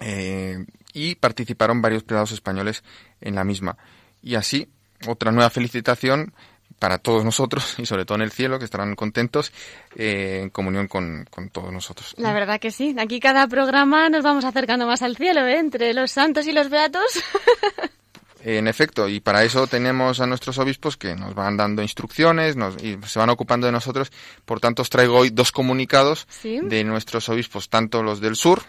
[0.00, 2.82] eh, y participaron varios prelados españoles
[3.20, 3.76] en la misma.
[4.22, 4.68] Y así,
[5.06, 6.32] otra nueva felicitación
[6.78, 9.52] para todos nosotros y sobre todo en el cielo, que estarán contentos
[9.96, 12.14] eh, en comunión con, con todos nosotros.
[12.18, 12.94] La verdad que sí.
[12.98, 15.58] Aquí cada programa nos vamos acercando más al cielo, ¿eh?
[15.58, 17.02] Entre los santos y los beatos.
[18.44, 22.80] En efecto, y para eso tenemos a nuestros obispos que nos van dando instrucciones nos,
[22.82, 24.12] y se van ocupando de nosotros.
[24.44, 26.60] Por tanto, os traigo hoy dos comunicados Sí.
[26.62, 28.62] de nuestros obispos, tanto los del sur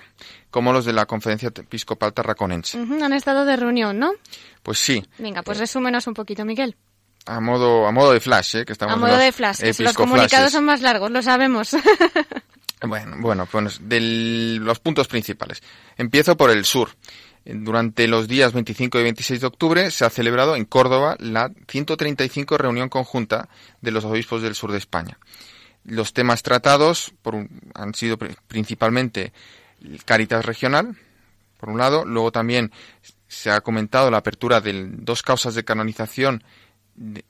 [0.50, 2.82] como los de la Conferencia Episcopal Tarraconense.
[2.82, 4.12] Ujú, Han estado de reunión, ¿no?
[4.64, 6.76] Pues sí, Venga, pues resúmenos un poquito, Miguel.
[7.26, 8.66] A modo, a modo de flash, ¿eh?
[8.66, 11.22] que estamos A modo los de flash, que si los comunicados son más largos, lo
[11.22, 11.76] sabemos.
[12.82, 14.00] Bueno, bueno, pues de
[14.62, 15.62] los puntos principales.
[15.98, 16.92] Empiezo por el sur.
[17.44, 22.58] Durante los días 25 y 26 de octubre se ha celebrado en Córdoba la 135
[22.58, 23.50] reunión conjunta
[23.82, 25.18] de los obispos del sur de España.
[25.84, 29.34] Los temas tratados por un- han sido pri- principalmente
[30.06, 30.96] Caritas regional,
[31.60, 32.72] por un lado, luego también
[33.28, 36.44] se ha comentado la apertura de dos causas de canonización,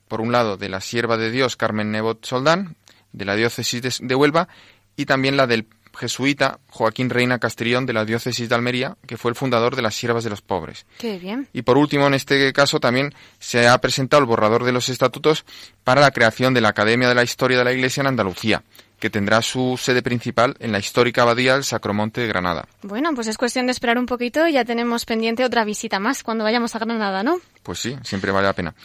[0.08, 2.76] por un lado de la sierva de Dios Carmen Nebot Soldán,
[3.12, 4.48] de la diócesis de, Huelva,
[4.96, 5.68] y también la del
[5.98, 9.96] jesuita Joaquín Reina Castrillón de la diócesis de Almería, que fue el fundador de las
[9.96, 10.86] Siervas de los Pobres.
[10.98, 11.48] Qué bien.
[11.52, 15.46] Y por último, en este caso también se ha presentado el borrador de los estatutos
[15.84, 18.64] para la creación de la Academia de la Historia de la Iglesia en Andalucía,
[19.00, 22.68] que tendrá su sede principal en la histórica abadía del Sacromonte de Granada.
[22.82, 26.24] Bueno, pues es cuestión de esperar un poquito y ya tenemos pendiente otra visita más
[26.24, 27.40] cuando vayamos a Granada, ¿no?
[27.64, 28.76] Pues sí, siempre vale la pena.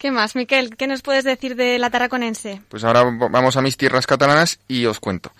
[0.00, 0.78] ¿Qué más, Miquel?
[0.78, 2.62] ¿Qué nos puedes decir de la Tarraconense?
[2.70, 5.30] Pues ahora vamos a mis tierras catalanas y os cuento.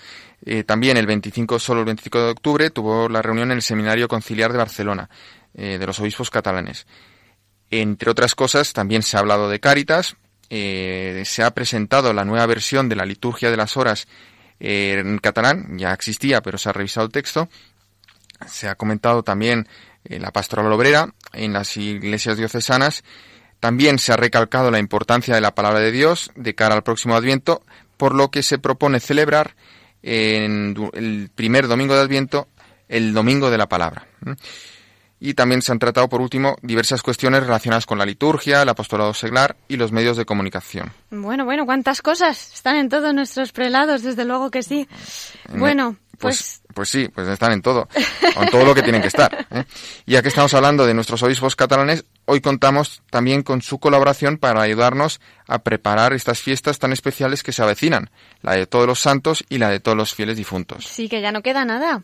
[0.45, 4.07] Eh, también el 25, solo el 25 de octubre, tuvo la reunión en el Seminario
[4.07, 5.09] Conciliar de Barcelona,
[5.55, 6.87] eh, de los obispos catalanes.
[7.71, 10.17] Entre otras cosas, también se ha hablado de Cáritas,
[10.51, 14.09] eh, se ha presentado la nueva versión de la liturgia de las horas
[14.59, 17.49] en catalán, ya existía, pero se ha revisado el texto.
[18.47, 19.67] Se ha comentado también
[20.05, 23.03] la pastoral obrera en las iglesias diocesanas.
[23.61, 27.15] También se ha recalcado la importancia de la palabra de Dios de cara al próximo
[27.15, 27.63] Adviento,
[27.97, 29.55] por lo que se propone celebrar
[30.03, 32.49] en el primer domingo de Adviento
[32.89, 34.07] el domingo de la palabra.
[35.21, 39.13] Y también se han tratado, por último, diversas cuestiones relacionadas con la liturgia, el apostolado
[39.13, 40.93] seglar y los medios de comunicación.
[41.11, 42.55] Bueno, bueno, cuántas cosas.
[42.55, 44.89] Están en todos nuestros prelados, desde luego que sí.
[45.51, 46.60] Bueno, pues...
[46.75, 47.89] pues, sí, pues están en todo,
[48.23, 49.47] en todo lo que tienen que estar.
[49.51, 49.65] ¿eh?
[50.07, 54.39] Y ya que estamos hablando de nuestros obispos catalanes, hoy contamos también con su colaboración
[54.39, 58.11] para ayudarnos a preparar estas fiestas tan especiales que se avecinan,
[58.43, 60.85] la de todos los santos y la de todos los fieles difuntos.
[60.87, 62.03] Sí, que ya no queda nada.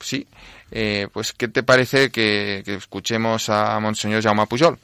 [0.00, 0.26] Sí,
[0.70, 4.78] eh, pues ¿qué te parece que, que escuchemos a Monseñor Jaume Pujol?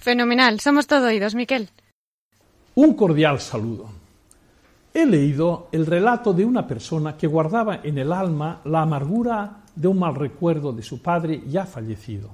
[0.00, 0.60] Fenomenal.
[0.60, 1.68] Somos todo oídos, Miquel.
[2.74, 3.90] Un cordial saludo.
[4.96, 9.88] He leído el relato de una persona que guardaba en el alma la amargura de
[9.88, 12.30] un mal recuerdo de su padre ya fallecido.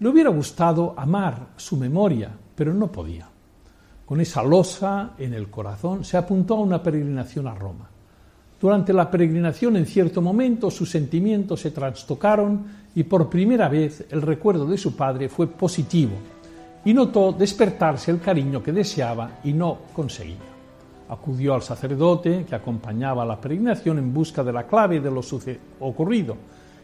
[0.00, 3.28] Le hubiera gustado amar su memoria, pero no podía.
[4.04, 7.88] Con esa losa en el corazón se apuntó a una peregrinación a Roma.
[8.60, 14.22] Durante la peregrinación, en cierto momento, sus sentimientos se trastocaron y por primera vez el
[14.22, 16.16] recuerdo de su padre fue positivo
[16.84, 20.57] y notó despertarse el cariño que deseaba y no conseguía.
[21.08, 25.22] Acudió al sacerdote que acompañaba la peregrinación en busca de la clave de lo
[25.80, 26.36] ocurrido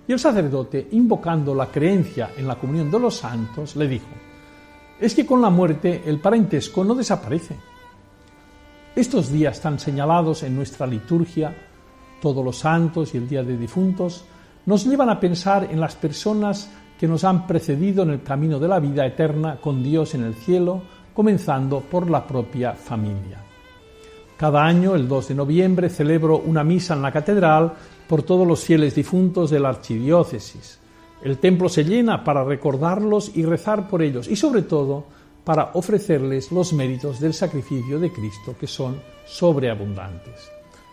[0.06, 4.08] y el sacerdote, invocando la creencia en la comunión de los santos, le dijo,
[5.00, 7.56] es que con la muerte el parentesco no desaparece.
[8.94, 11.56] Estos días tan señalados en nuestra liturgia,
[12.20, 14.24] todos los santos y el día de difuntos,
[14.66, 18.68] nos llevan a pensar en las personas que nos han precedido en el camino de
[18.68, 20.82] la vida eterna con Dios en el cielo,
[21.14, 23.43] comenzando por la propia familia.
[24.36, 27.72] Cada año, el 2 de noviembre, celebro una misa en la catedral
[28.08, 30.80] por todos los fieles difuntos de la archidiócesis.
[31.22, 35.04] El templo se llena para recordarlos y rezar por ellos y sobre todo
[35.44, 40.50] para ofrecerles los méritos del sacrificio de Cristo que son sobreabundantes.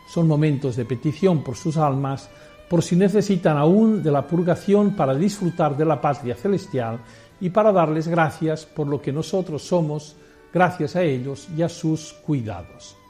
[0.07, 2.29] Son momentos de petición por sus almas,
[2.69, 6.99] por si necesitan aún de la purgación para disfrutar de la patria celestial
[7.39, 10.15] y para darles gracias por lo que nosotros somos,
[10.53, 13.00] gracias a ellos y a sus cuidados.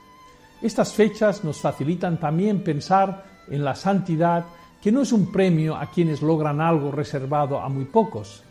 [0.62, 4.46] Estas fechas nos facilitan también pensar en la santidad,
[4.82, 8.44] que no es un premio a quienes logran algo reservado a muy pocos.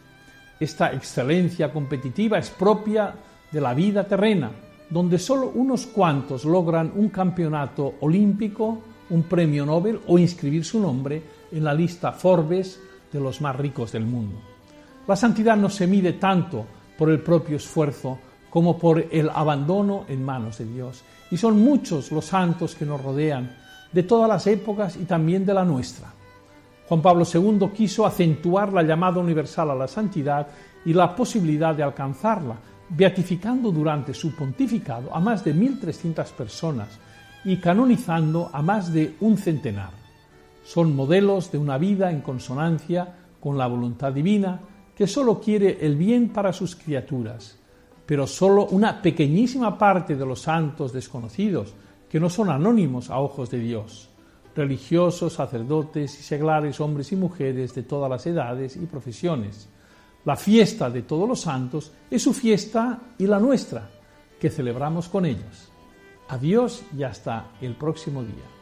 [0.59, 3.15] Esta excelencia competitiva es propia
[3.51, 4.51] de la vida terrena,
[4.91, 11.23] donde solo unos cuantos logran un campeonato olímpico, un premio Nobel o inscribir su nombre
[11.53, 12.81] en la lista Forbes
[13.13, 14.37] de los más ricos del mundo.
[15.07, 16.67] La santidad no se mide tanto
[16.99, 18.19] por el propio esfuerzo
[18.51, 21.03] como por el abandono en manos de Dios.
[21.31, 23.57] Y son muchos los santos que nos rodean,
[23.93, 26.13] de todas las épocas y también de la nuestra.
[26.89, 30.49] Juan Pablo II quiso acentuar la llamada universal a la santidad
[30.85, 32.57] y la posibilidad de alcanzarla,
[32.89, 36.89] beatificando durante su pontificado a más de 1.300 personas
[37.45, 39.91] y canonizando a más de un centenar.
[40.65, 44.61] Son modelos de una vida en consonancia con la voluntad divina
[44.97, 47.60] que sólo quiere el bien para sus criaturas,
[48.11, 51.73] pero sólo una pequeñísima parte de los santos desconocidos,
[52.09, 54.11] que no son anónimos a ojos de Dios,
[54.53, 59.69] religiosos, sacerdotes y seglares, hombres y mujeres de todas las edades y profesiones.
[60.25, 63.89] La fiesta de todos los santos es su fiesta y la nuestra,
[64.41, 65.71] que celebramos con ellos.
[66.31, 68.60] Adiós y hasta el próximo día.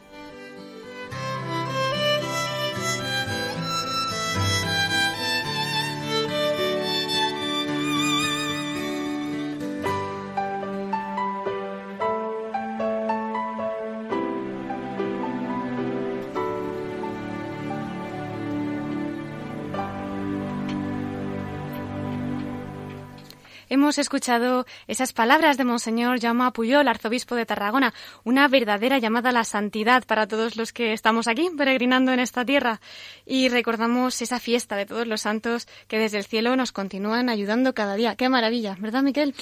[23.89, 27.91] Hemos escuchado esas palabras de Monseñor Jaume Puyol, arzobispo de Tarragona,
[28.23, 32.45] una verdadera llamada a la santidad para todos los que estamos aquí peregrinando en esta
[32.45, 32.81] tierra.
[33.25, 37.73] Y recordamos esa fiesta de todos los santos que desde el cielo nos continúan ayudando
[37.73, 38.15] cada día.
[38.15, 39.33] Qué maravilla, ¿verdad, Miquel?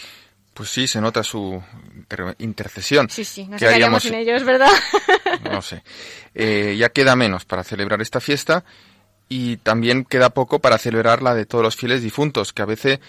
[0.53, 1.61] Pues sí, se nota su
[2.37, 3.09] intercesión.
[3.09, 4.71] Sí, sí, nos haríamos sin ellos, ¿verdad?
[5.51, 5.83] No sé.
[6.33, 8.63] Eh, ya queda menos para celebrar esta fiesta
[9.27, 12.99] y también queda poco para celebrar la de todos los fieles difuntos, que a veces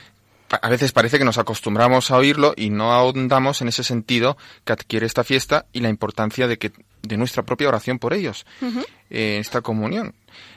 [0.50, 4.72] a veces parece que nos acostumbramos a oírlo y no ahondamos en ese sentido que
[4.72, 6.72] adquiere esta fiesta y la importancia de que
[7.02, 10.14] de nuestra propia oración por ellos en esta comunión.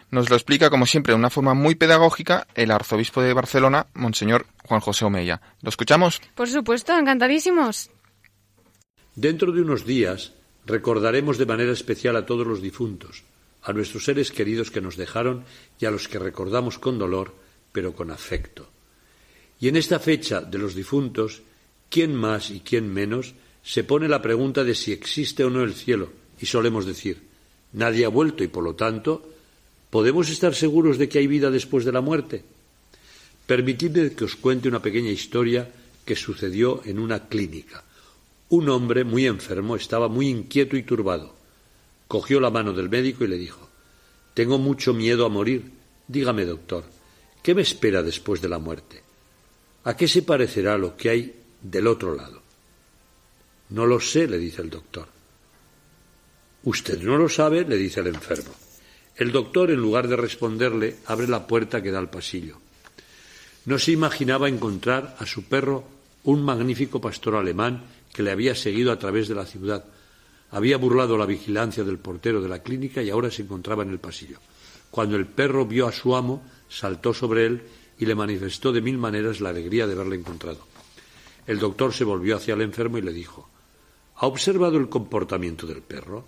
[0.09, 4.45] Nos lo explica, como siempre, de una forma muy pedagógica el arzobispo de Barcelona, Monseñor
[4.65, 5.41] Juan José Omeya.
[5.61, 6.21] ¿Lo escuchamos?
[6.35, 7.89] Por supuesto, encantadísimos.
[9.15, 10.33] Dentro de unos días
[10.65, 13.23] recordaremos de manera especial a todos los difuntos,
[13.63, 15.45] a nuestros seres queridos que nos dejaron
[15.79, 17.35] y a los que recordamos con dolor,
[17.71, 18.70] pero con afecto.
[19.61, 21.43] Y en esta fecha de los difuntos,
[21.87, 25.75] ¿quién más y quién menos se pone la pregunta de si existe o no el
[25.75, 26.11] cielo?
[26.41, 27.21] Y solemos decir,
[27.73, 29.23] nadie ha vuelto y por lo tanto,
[29.91, 32.43] ¿podemos estar seguros de que hay vida después de la muerte?
[33.45, 35.69] Permitidme que os cuente una pequeña historia
[36.03, 37.83] que sucedió en una clínica.
[38.49, 41.35] Un hombre muy enfermo estaba muy inquieto y turbado.
[42.07, 43.69] Cogió la mano del médico y le dijo
[44.33, 45.69] Tengo mucho miedo a morir.
[46.07, 46.83] Dígame, doctor,
[47.43, 49.00] ¿qué me espera después de la muerte?
[49.83, 52.41] ¿A qué se parecerá lo que hay del otro lado?
[53.69, 55.07] No lo sé, le dice el doctor.
[56.63, 58.53] Usted no lo sabe, le dice el enfermo.
[59.15, 62.57] El doctor, en lugar de responderle, abre la puerta que da al pasillo.
[63.65, 65.83] No se imaginaba encontrar a su perro
[66.23, 69.85] un magnífico pastor alemán que le había seguido a través de la ciudad.
[70.51, 73.99] Había burlado la vigilancia del portero de la clínica y ahora se encontraba en el
[73.99, 74.37] pasillo.
[74.91, 77.63] Cuando el perro vio a su amo, saltó sobre él
[78.01, 80.65] y le manifestó de mil maneras la alegría de haberle encontrado.
[81.45, 83.47] El doctor se volvió hacia el enfermo y le dijo
[84.15, 86.25] ¿Ha observado el comportamiento del perro?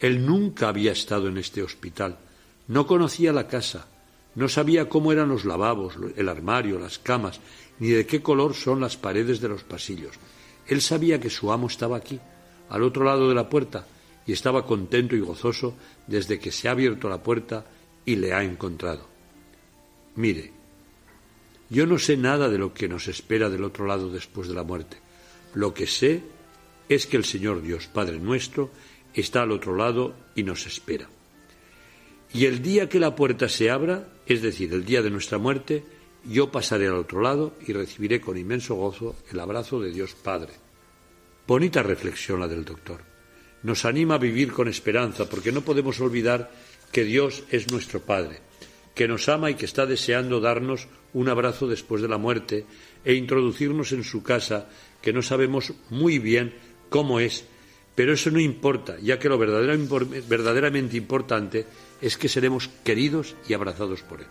[0.00, 2.18] Él nunca había estado en este hospital,
[2.66, 3.86] no conocía la casa,
[4.34, 7.40] no sabía cómo eran los lavabos, el armario, las camas,
[7.78, 10.16] ni de qué color son las paredes de los pasillos.
[10.66, 12.18] Él sabía que su amo estaba aquí,
[12.68, 13.86] al otro lado de la puerta,
[14.26, 15.76] y estaba contento y gozoso
[16.08, 17.64] desde que se ha abierto la puerta
[18.04, 19.06] y le ha encontrado.
[20.16, 20.55] Mire,
[21.68, 24.62] yo no sé nada de lo que nos espera del otro lado después de la
[24.62, 24.98] muerte.
[25.54, 26.22] Lo que sé
[26.88, 28.70] es que el Señor Dios, Padre nuestro,
[29.14, 31.08] está al otro lado y nos espera.
[32.32, 35.84] Y el día que la puerta se abra, es decir, el día de nuestra muerte,
[36.24, 40.52] yo pasaré al otro lado y recibiré con inmenso gozo el abrazo de Dios Padre.
[41.46, 43.00] Bonita reflexión la del doctor.
[43.62, 46.50] Nos anima a vivir con esperanza porque no podemos olvidar
[46.92, 48.40] que Dios es nuestro Padre,
[48.96, 52.64] que nos ama y que está deseando darnos un abrazo después de la muerte
[53.04, 54.70] e introducirnos en su casa,
[55.02, 56.54] que no sabemos muy bien
[56.88, 57.44] cómo es,
[57.94, 61.66] pero eso no importa, ya que lo verdaderamente importante
[62.00, 64.28] es que seremos queridos y abrazados por Él.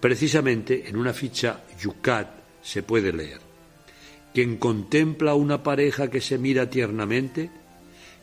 [0.00, 2.28] Precisamente en una ficha Yucat
[2.60, 3.40] se puede leer,
[4.34, 7.50] quien contempla a una pareja que se mira tiernamente,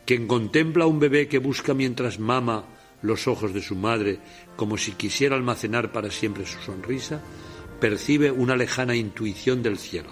[0.05, 4.19] quien contempla a un bebé que busca mientras mama los ojos de su madre
[4.55, 7.21] como si quisiera almacenar para siempre su sonrisa,
[7.79, 10.09] percibe una lejana intuición del cielo.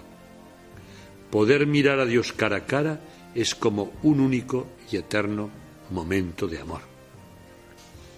[1.30, 3.00] Poder mirar a Dios cara a cara
[3.34, 5.50] es como un único y eterno
[5.90, 6.80] momento de amor.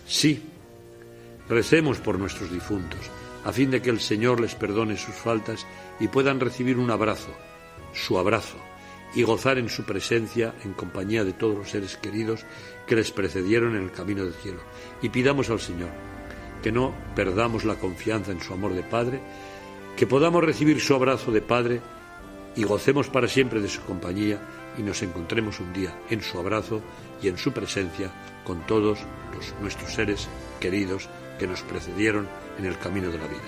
[0.06, 0.42] Sí,
[1.48, 3.00] recemos por nuestros difuntos,
[3.44, 5.66] a fin de que el Señor les perdone sus faltas
[6.00, 7.34] y puedan recibir un abrazo,
[7.92, 8.56] su abrazo,
[9.14, 12.44] y gozar en su presencia en compañía de todos los seres queridos
[12.88, 14.60] que les precedieron en el camino del cielo.
[15.02, 15.90] Y pidamos al Señor
[16.62, 19.20] que no perdamos la confianza en su amor de Padre,
[19.96, 21.80] que podamos recibir su abrazo de Padre
[22.56, 24.40] y gocemos para siempre de su compañía
[24.76, 26.82] y nos encontremos un día en su abrazo
[27.22, 28.10] y en su presencia
[28.44, 28.98] con todos
[29.34, 30.28] los, nuestros seres
[30.58, 31.08] queridos
[31.38, 32.28] que nos precedieron
[32.58, 33.40] en el camino de la vida.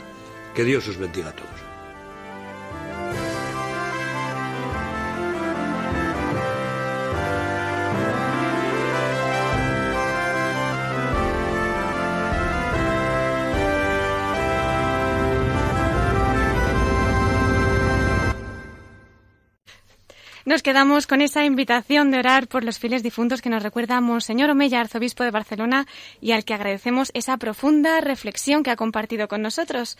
[0.55, 1.70] Que Dios os bendiga a todos.
[20.61, 24.51] Nos quedamos con esa invitación de orar por los fieles difuntos que nos recuerda Monseñor
[24.51, 25.87] Omeya, arzobispo de Barcelona,
[26.21, 29.97] y al que agradecemos esa profunda reflexión que ha compartido con nosotros.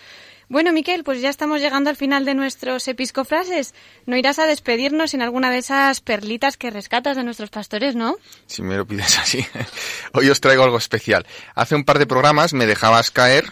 [0.51, 3.73] Bueno, Miquel, pues ya estamos llegando al final de nuestros episcofrases.
[4.05, 8.17] No irás a despedirnos sin alguna de esas perlitas que rescatas de nuestros pastores, ¿no?
[8.47, 9.47] Si me lo pides así.
[10.13, 11.25] Hoy os traigo algo especial.
[11.55, 13.45] Hace un par de programas me dejabas caer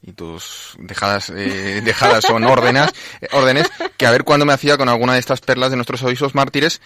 [0.00, 2.88] y tus dejadas, eh, dejadas son órdenes,
[3.32, 6.34] órdenes que a ver cuándo me hacía con alguna de estas perlas de nuestros obispos
[6.34, 6.80] mártires,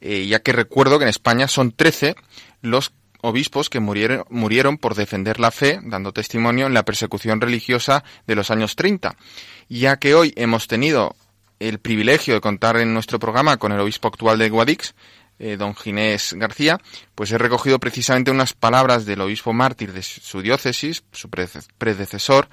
[0.00, 2.14] eh, ya que recuerdo que en España son 13
[2.62, 8.04] los obispos que murieron, murieron por defender la fe, dando testimonio en la persecución religiosa
[8.26, 9.16] de los años 30.
[9.68, 11.14] Ya que hoy hemos tenido
[11.58, 14.94] el privilegio de contar en nuestro programa con el obispo actual de Guadix,
[15.38, 16.78] eh, don Ginés García,
[17.14, 22.48] pues he recogido precisamente unas palabras del obispo mártir de su diócesis, su predecesor,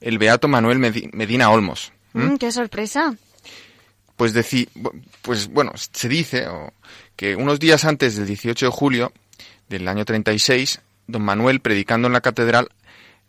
[0.00, 1.92] el beato Manuel Medina Olmos.
[2.14, 3.14] Mm, ¡Qué sorpresa!
[4.16, 4.34] Pues,
[5.22, 6.46] pues bueno, se dice
[7.16, 9.12] que unos días antes del 18 de julio
[9.72, 12.68] del año 36, don Manuel, predicando en la catedral,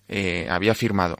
[0.07, 1.17] eh, había afirmado,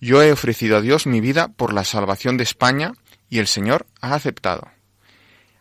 [0.00, 2.92] yo he ofrecido a Dios mi vida por la salvación de España
[3.28, 4.68] y el Señor ha aceptado.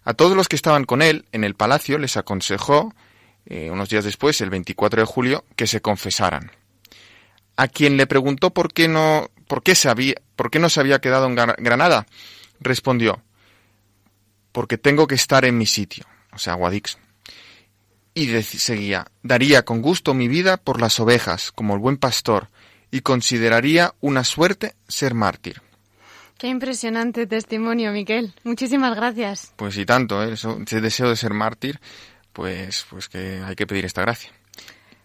[0.04, 2.94] A todos los que estaban con él en el palacio les aconsejó,
[3.46, 6.52] eh, unos días después, el 24 de julio, que se confesaran.
[7.56, 10.80] A quien le preguntó por qué no, por qué, se había, por qué no se
[10.80, 12.06] había quedado en Granada,
[12.60, 13.24] respondió,
[14.52, 16.98] porque tengo que estar en mi sitio, o sea, Guadix.
[18.18, 22.50] Y seguía, daría con gusto mi vida por las ovejas, como el buen pastor,
[22.90, 25.62] y consideraría una suerte ser mártir.
[26.40, 28.34] Qué impresionante testimonio, Miquel.
[28.44, 29.54] Muchísimas gracias.
[29.56, 30.34] Pues y tanto, ¿eh?
[30.34, 31.80] ese deseo de ser mártir,
[32.34, 34.32] pues, pues que hay que pedir esta gracia.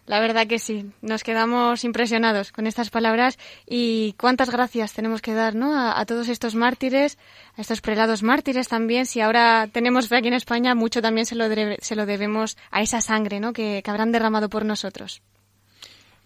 [0.05, 5.33] La verdad que sí, nos quedamos impresionados con estas palabras y cuántas gracias tenemos que
[5.33, 5.73] dar ¿no?
[5.79, 7.17] a, todos estos mártires,
[7.57, 9.05] a estos prelados mártires también.
[9.05, 11.45] Si ahora tenemos fe aquí en España, mucho también se lo,
[11.79, 13.53] se lo debemos a esa sangre ¿no?
[13.53, 15.21] que habrán derramado por nosotros.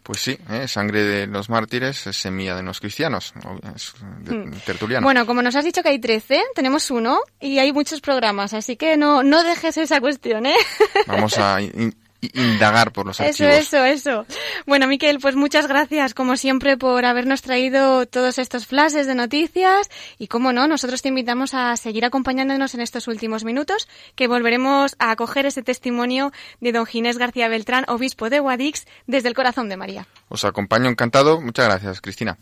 [0.07, 0.69] Pues sí, ¿eh?
[0.69, 3.34] sangre de los mártires es semilla de los cristianos,
[3.75, 4.51] es hmm.
[4.65, 5.03] tertuliano.
[5.03, 8.78] Bueno, como nos has dicho que hay 13, tenemos uno y hay muchos programas, así
[8.78, 10.55] que no, no dejes esa cuestión, ¿eh?
[11.07, 11.57] Vamos a
[12.22, 13.53] indagar por los archivos.
[13.53, 14.26] Eso, eso, eso.
[14.65, 19.89] Bueno, Miquel, pues muchas gracias, como siempre, por habernos traído todos estos flashes de noticias.
[20.18, 24.95] Y como no, nosotros te invitamos a seguir acompañándonos en estos últimos minutos, que volveremos
[24.99, 29.70] a acoger ese testimonio de don Ginés García Beltrán, obispo de Guadix, desde el corazón
[29.70, 30.07] de María.
[30.30, 31.41] Os acompaño encantado.
[31.41, 32.38] Muchas gracias, Cristina.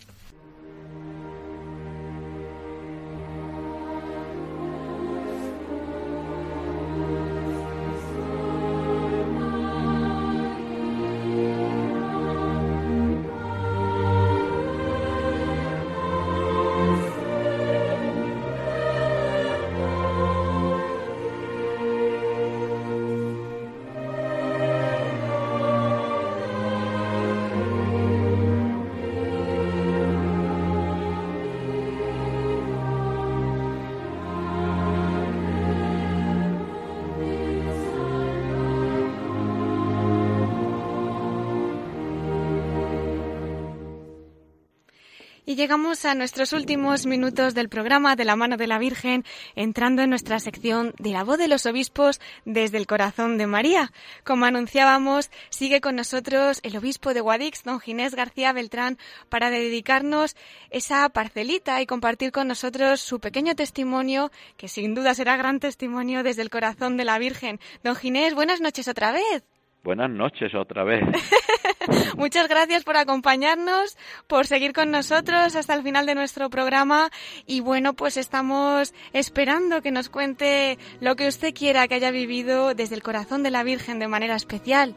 [45.56, 49.24] Llegamos a nuestros últimos minutos del programa de la mano de la Virgen,
[49.56, 53.94] entrando en nuestra sección de la voz de los obispos desde el corazón de María.
[54.26, 58.98] Como anunciábamos, sigue con nosotros el obispo de Guadix, don Ginés García Beltrán,
[59.30, 60.36] para dedicarnos
[60.72, 66.22] esa parcelita y compartir con nosotros su pequeño testimonio, que sin duda será gran testimonio
[66.24, 67.62] desde el corazón de la Virgen.
[67.82, 69.55] Don Ginés, buenas noches otra vez.
[69.86, 71.04] Buenas noches otra vez.
[72.18, 77.12] Muchas gracias por acompañarnos, por seguir con nosotros hasta el final de nuestro programa
[77.46, 82.74] y bueno, pues estamos esperando que nos cuente lo que usted quiera que haya vivido
[82.74, 84.96] desde el corazón de la Virgen de manera especial.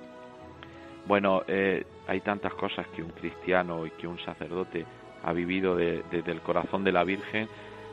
[1.07, 4.87] Bueno, eh, hay tantas cosas que un cristiano y que un sacerdote
[5.23, 7.47] ha vivido desde el corazón de la Virgen.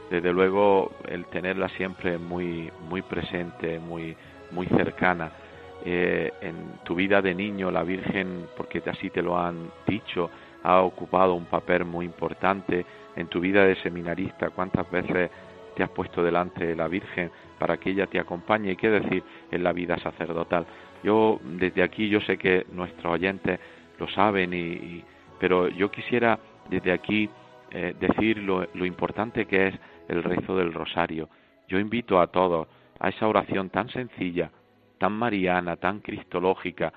[0.10, 4.16] Desde luego, el tenerla siempre muy, muy presente, muy,
[4.52, 5.34] muy cercana
[5.88, 10.32] eh, en tu vida de niño la Virgen, porque así te lo han dicho,
[10.64, 12.84] ha ocupado un papel muy importante
[13.16, 14.50] en tu vida de seminarista.
[14.50, 15.30] ¿Cuántas veces
[15.76, 17.30] te has puesto delante de la Virgen
[17.60, 18.72] para que ella te acompañe?
[18.72, 20.66] ¿Y qué decir en la vida sacerdotal?
[21.04, 23.60] Yo desde aquí, yo sé que nuestros oyentes
[24.00, 25.04] lo saben, y,
[25.40, 27.30] pero yo quisiera desde aquí
[27.70, 29.76] eh, decir lo, lo importante que es
[30.08, 31.30] el rezo del rosario.
[31.68, 32.68] Yo invito a todos
[33.00, 34.50] a esa oración tan sencilla,
[34.98, 36.94] tan mariana, tan cristológica,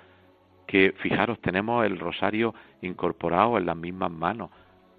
[0.66, 4.50] que fijaros, tenemos el rosario incorporado en las mismas manos.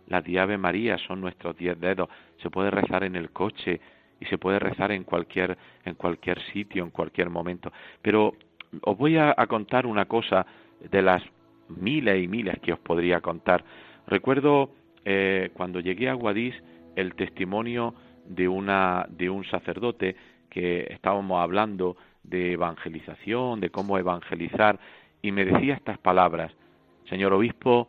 [0.07, 2.09] Las diez María son nuestros diez dedos.
[2.41, 3.79] Se puede rezar en el coche
[4.19, 7.71] y se puede rezar en cualquier, en cualquier sitio, en cualquier momento.
[8.01, 8.33] Pero
[8.81, 10.45] os voy a, contar una cosa
[10.79, 11.23] de las
[11.69, 13.63] miles y miles que os podría contar.
[14.07, 14.71] Recuerdo
[15.05, 16.55] eh, cuando llegué a Guadix
[16.95, 17.93] el testimonio
[18.25, 20.15] de, una, de un sacerdote
[20.49, 24.79] que estábamos hablando de evangelización, de cómo evangelizar,
[25.21, 26.53] y me decía estas palabras,
[27.09, 27.87] Señor Obispo,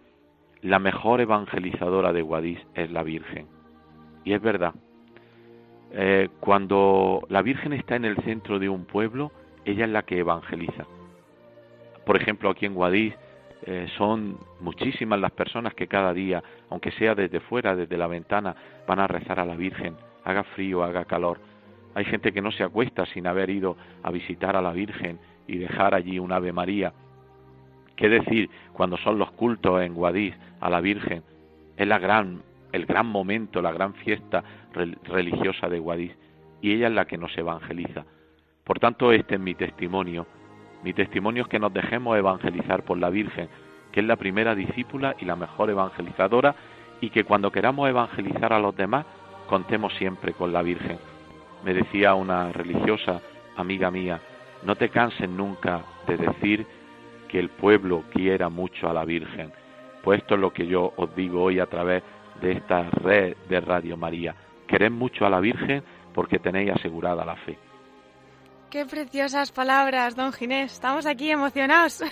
[0.62, 3.46] la mejor evangelizadora de Guadix es la Virgen.
[4.24, 4.74] Y es verdad,
[5.92, 9.32] eh, cuando la Virgen está en el centro de un pueblo,
[9.64, 10.86] ella es la que evangeliza.
[12.04, 13.16] Por ejemplo, aquí en Guadix
[13.66, 18.54] eh, son muchísimas las personas que cada día, aunque sea desde fuera, desde la ventana,
[18.86, 21.38] van a rezar a la Virgen, haga frío, haga calor.
[21.94, 25.58] Hay gente que no se acuesta sin haber ido a visitar a la Virgen y
[25.58, 26.92] dejar allí un Ave María.
[27.96, 31.22] ¿Qué decir cuando son los cultos en Guadix a la Virgen?
[31.76, 36.16] Es la gran, el gran momento, la gran fiesta religiosa de Guadix
[36.62, 38.04] y ella es la que nos evangeliza.
[38.64, 40.26] Por tanto, este es mi testimonio.
[40.84, 43.48] Mi testimonio es que nos dejemos evangelizar por la Virgen,
[43.92, 46.54] que es la primera discípula y la mejor evangelizadora,
[47.00, 49.04] y que cuando queramos evangelizar a los demás,
[49.48, 50.98] contemos siempre con la Virgen
[51.64, 53.20] me decía una religiosa
[53.56, 54.20] amiga mía,
[54.62, 56.66] no te canses nunca de decir
[57.28, 59.52] que el pueblo quiera mucho a la Virgen.
[60.02, 62.02] Pues esto es lo que yo os digo hoy a través
[62.40, 64.34] de esta red de Radio María.
[64.66, 65.82] Quered mucho a la Virgen
[66.14, 67.58] porque tenéis asegurada la fe.
[68.70, 70.74] Qué preciosas palabras, don Ginés.
[70.74, 72.04] Estamos aquí emocionados.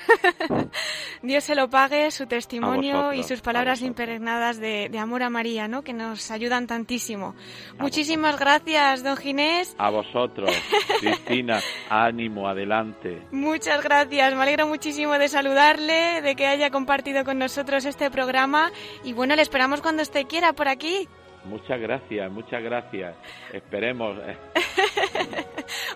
[1.22, 5.82] Dios se lo pague, su testimonio y sus palabras impregnadas de, amor a María, ¿no?
[5.82, 7.36] Que nos ayudan tantísimo.
[7.78, 9.76] Muchísimas gracias, don Ginés.
[9.78, 10.50] A vosotros,
[11.00, 11.60] Cristina.
[11.90, 13.22] ánimo, adelante.
[13.30, 14.34] Muchas gracias.
[14.34, 18.72] Me alegro muchísimo de saludarle, de que haya compartido con nosotros este programa.
[19.04, 21.08] Y bueno, le esperamos cuando usted quiera por aquí.
[21.44, 23.14] Muchas gracias, muchas gracias.
[23.52, 24.18] Esperemos.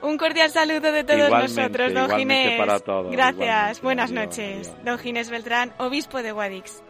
[0.03, 2.59] Un cordial saludo de todos nosotros, don Ginés.
[2.59, 4.73] Para todos, gracias, buenas noches.
[4.85, 6.83] Don Ginés Beltrán, obispo de Guadix.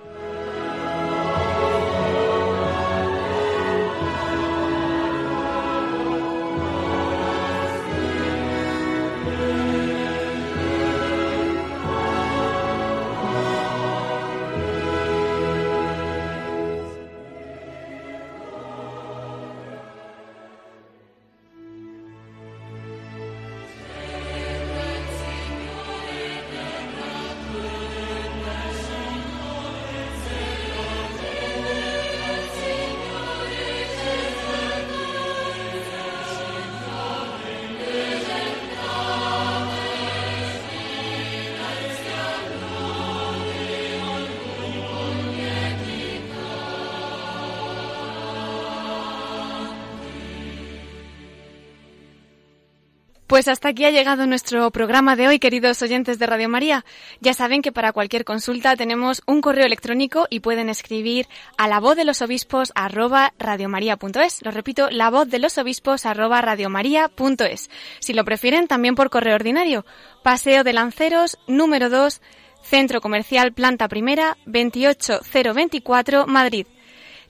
[53.32, 56.84] Pues hasta aquí ha llegado nuestro programa de hoy, queridos oyentes de Radio María.
[57.20, 61.80] Ya saben que para cualquier consulta tenemos un correo electrónico y pueden escribir a la
[61.80, 64.44] voz de los obispos arroba radiomaria.es.
[64.44, 67.70] Lo repito, la voz de los obispos arroba radiomaria.es.
[68.00, 69.86] Si lo prefieren, también por correo ordinario.
[70.22, 72.20] Paseo de Lanceros, número 2,
[72.62, 76.66] Centro Comercial Planta Primera, 28024, Madrid.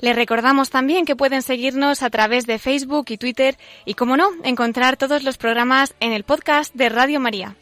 [0.03, 4.31] Les recordamos también que pueden seguirnos a través de Facebook y Twitter y, como no,
[4.43, 7.55] encontrar todos los programas en el podcast de Radio María.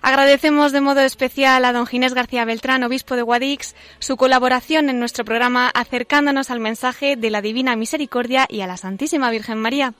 [0.00, 4.98] Agradecemos de modo especial a don Ginés García Beltrán, obispo de Guadix, su colaboración en
[4.98, 9.92] nuestro programa acercándonos al mensaje de la Divina Misericordia y a la Santísima Virgen María.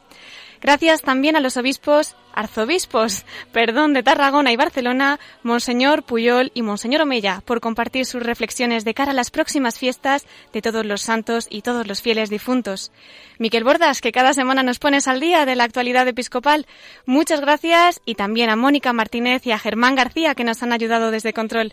[0.61, 7.03] Gracias también a los obispos, arzobispos, perdón, de Tarragona y Barcelona, Monseñor Puyol y Monseñor
[7.03, 11.47] Omeya, por compartir sus reflexiones de cara a las próximas fiestas de todos los santos
[11.49, 12.93] y todos los fieles difuntos.
[13.39, 16.67] Miquel Bordas, que cada semana nos pones al día de la actualidad episcopal,
[17.07, 21.11] muchas gracias y también a Mónica Martínez y a Germán García, que nos han ayudado
[21.11, 21.73] desde Control.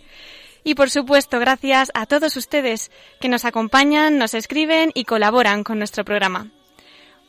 [0.63, 5.77] Y por supuesto, gracias a todos ustedes que nos acompañan, nos escriben y colaboran con
[5.77, 6.51] nuestro programa.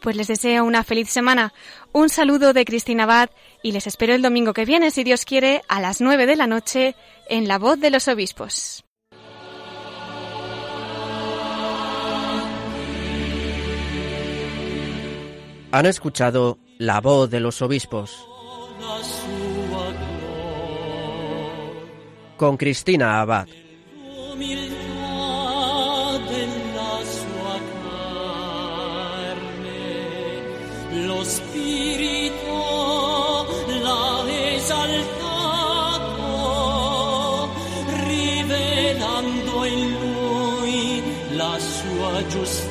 [0.01, 1.53] Pues les deseo una feliz semana.
[1.93, 3.31] Un saludo de Cristina Abad
[3.63, 6.47] y les espero el domingo que viene, si Dios quiere, a las nueve de la
[6.47, 6.95] noche
[7.29, 8.85] en La Voz de los Obispos.
[15.71, 18.29] Han escuchado La Voz de los Obispos
[22.39, 23.49] con Cristina Abad.
[42.31, 42.68] just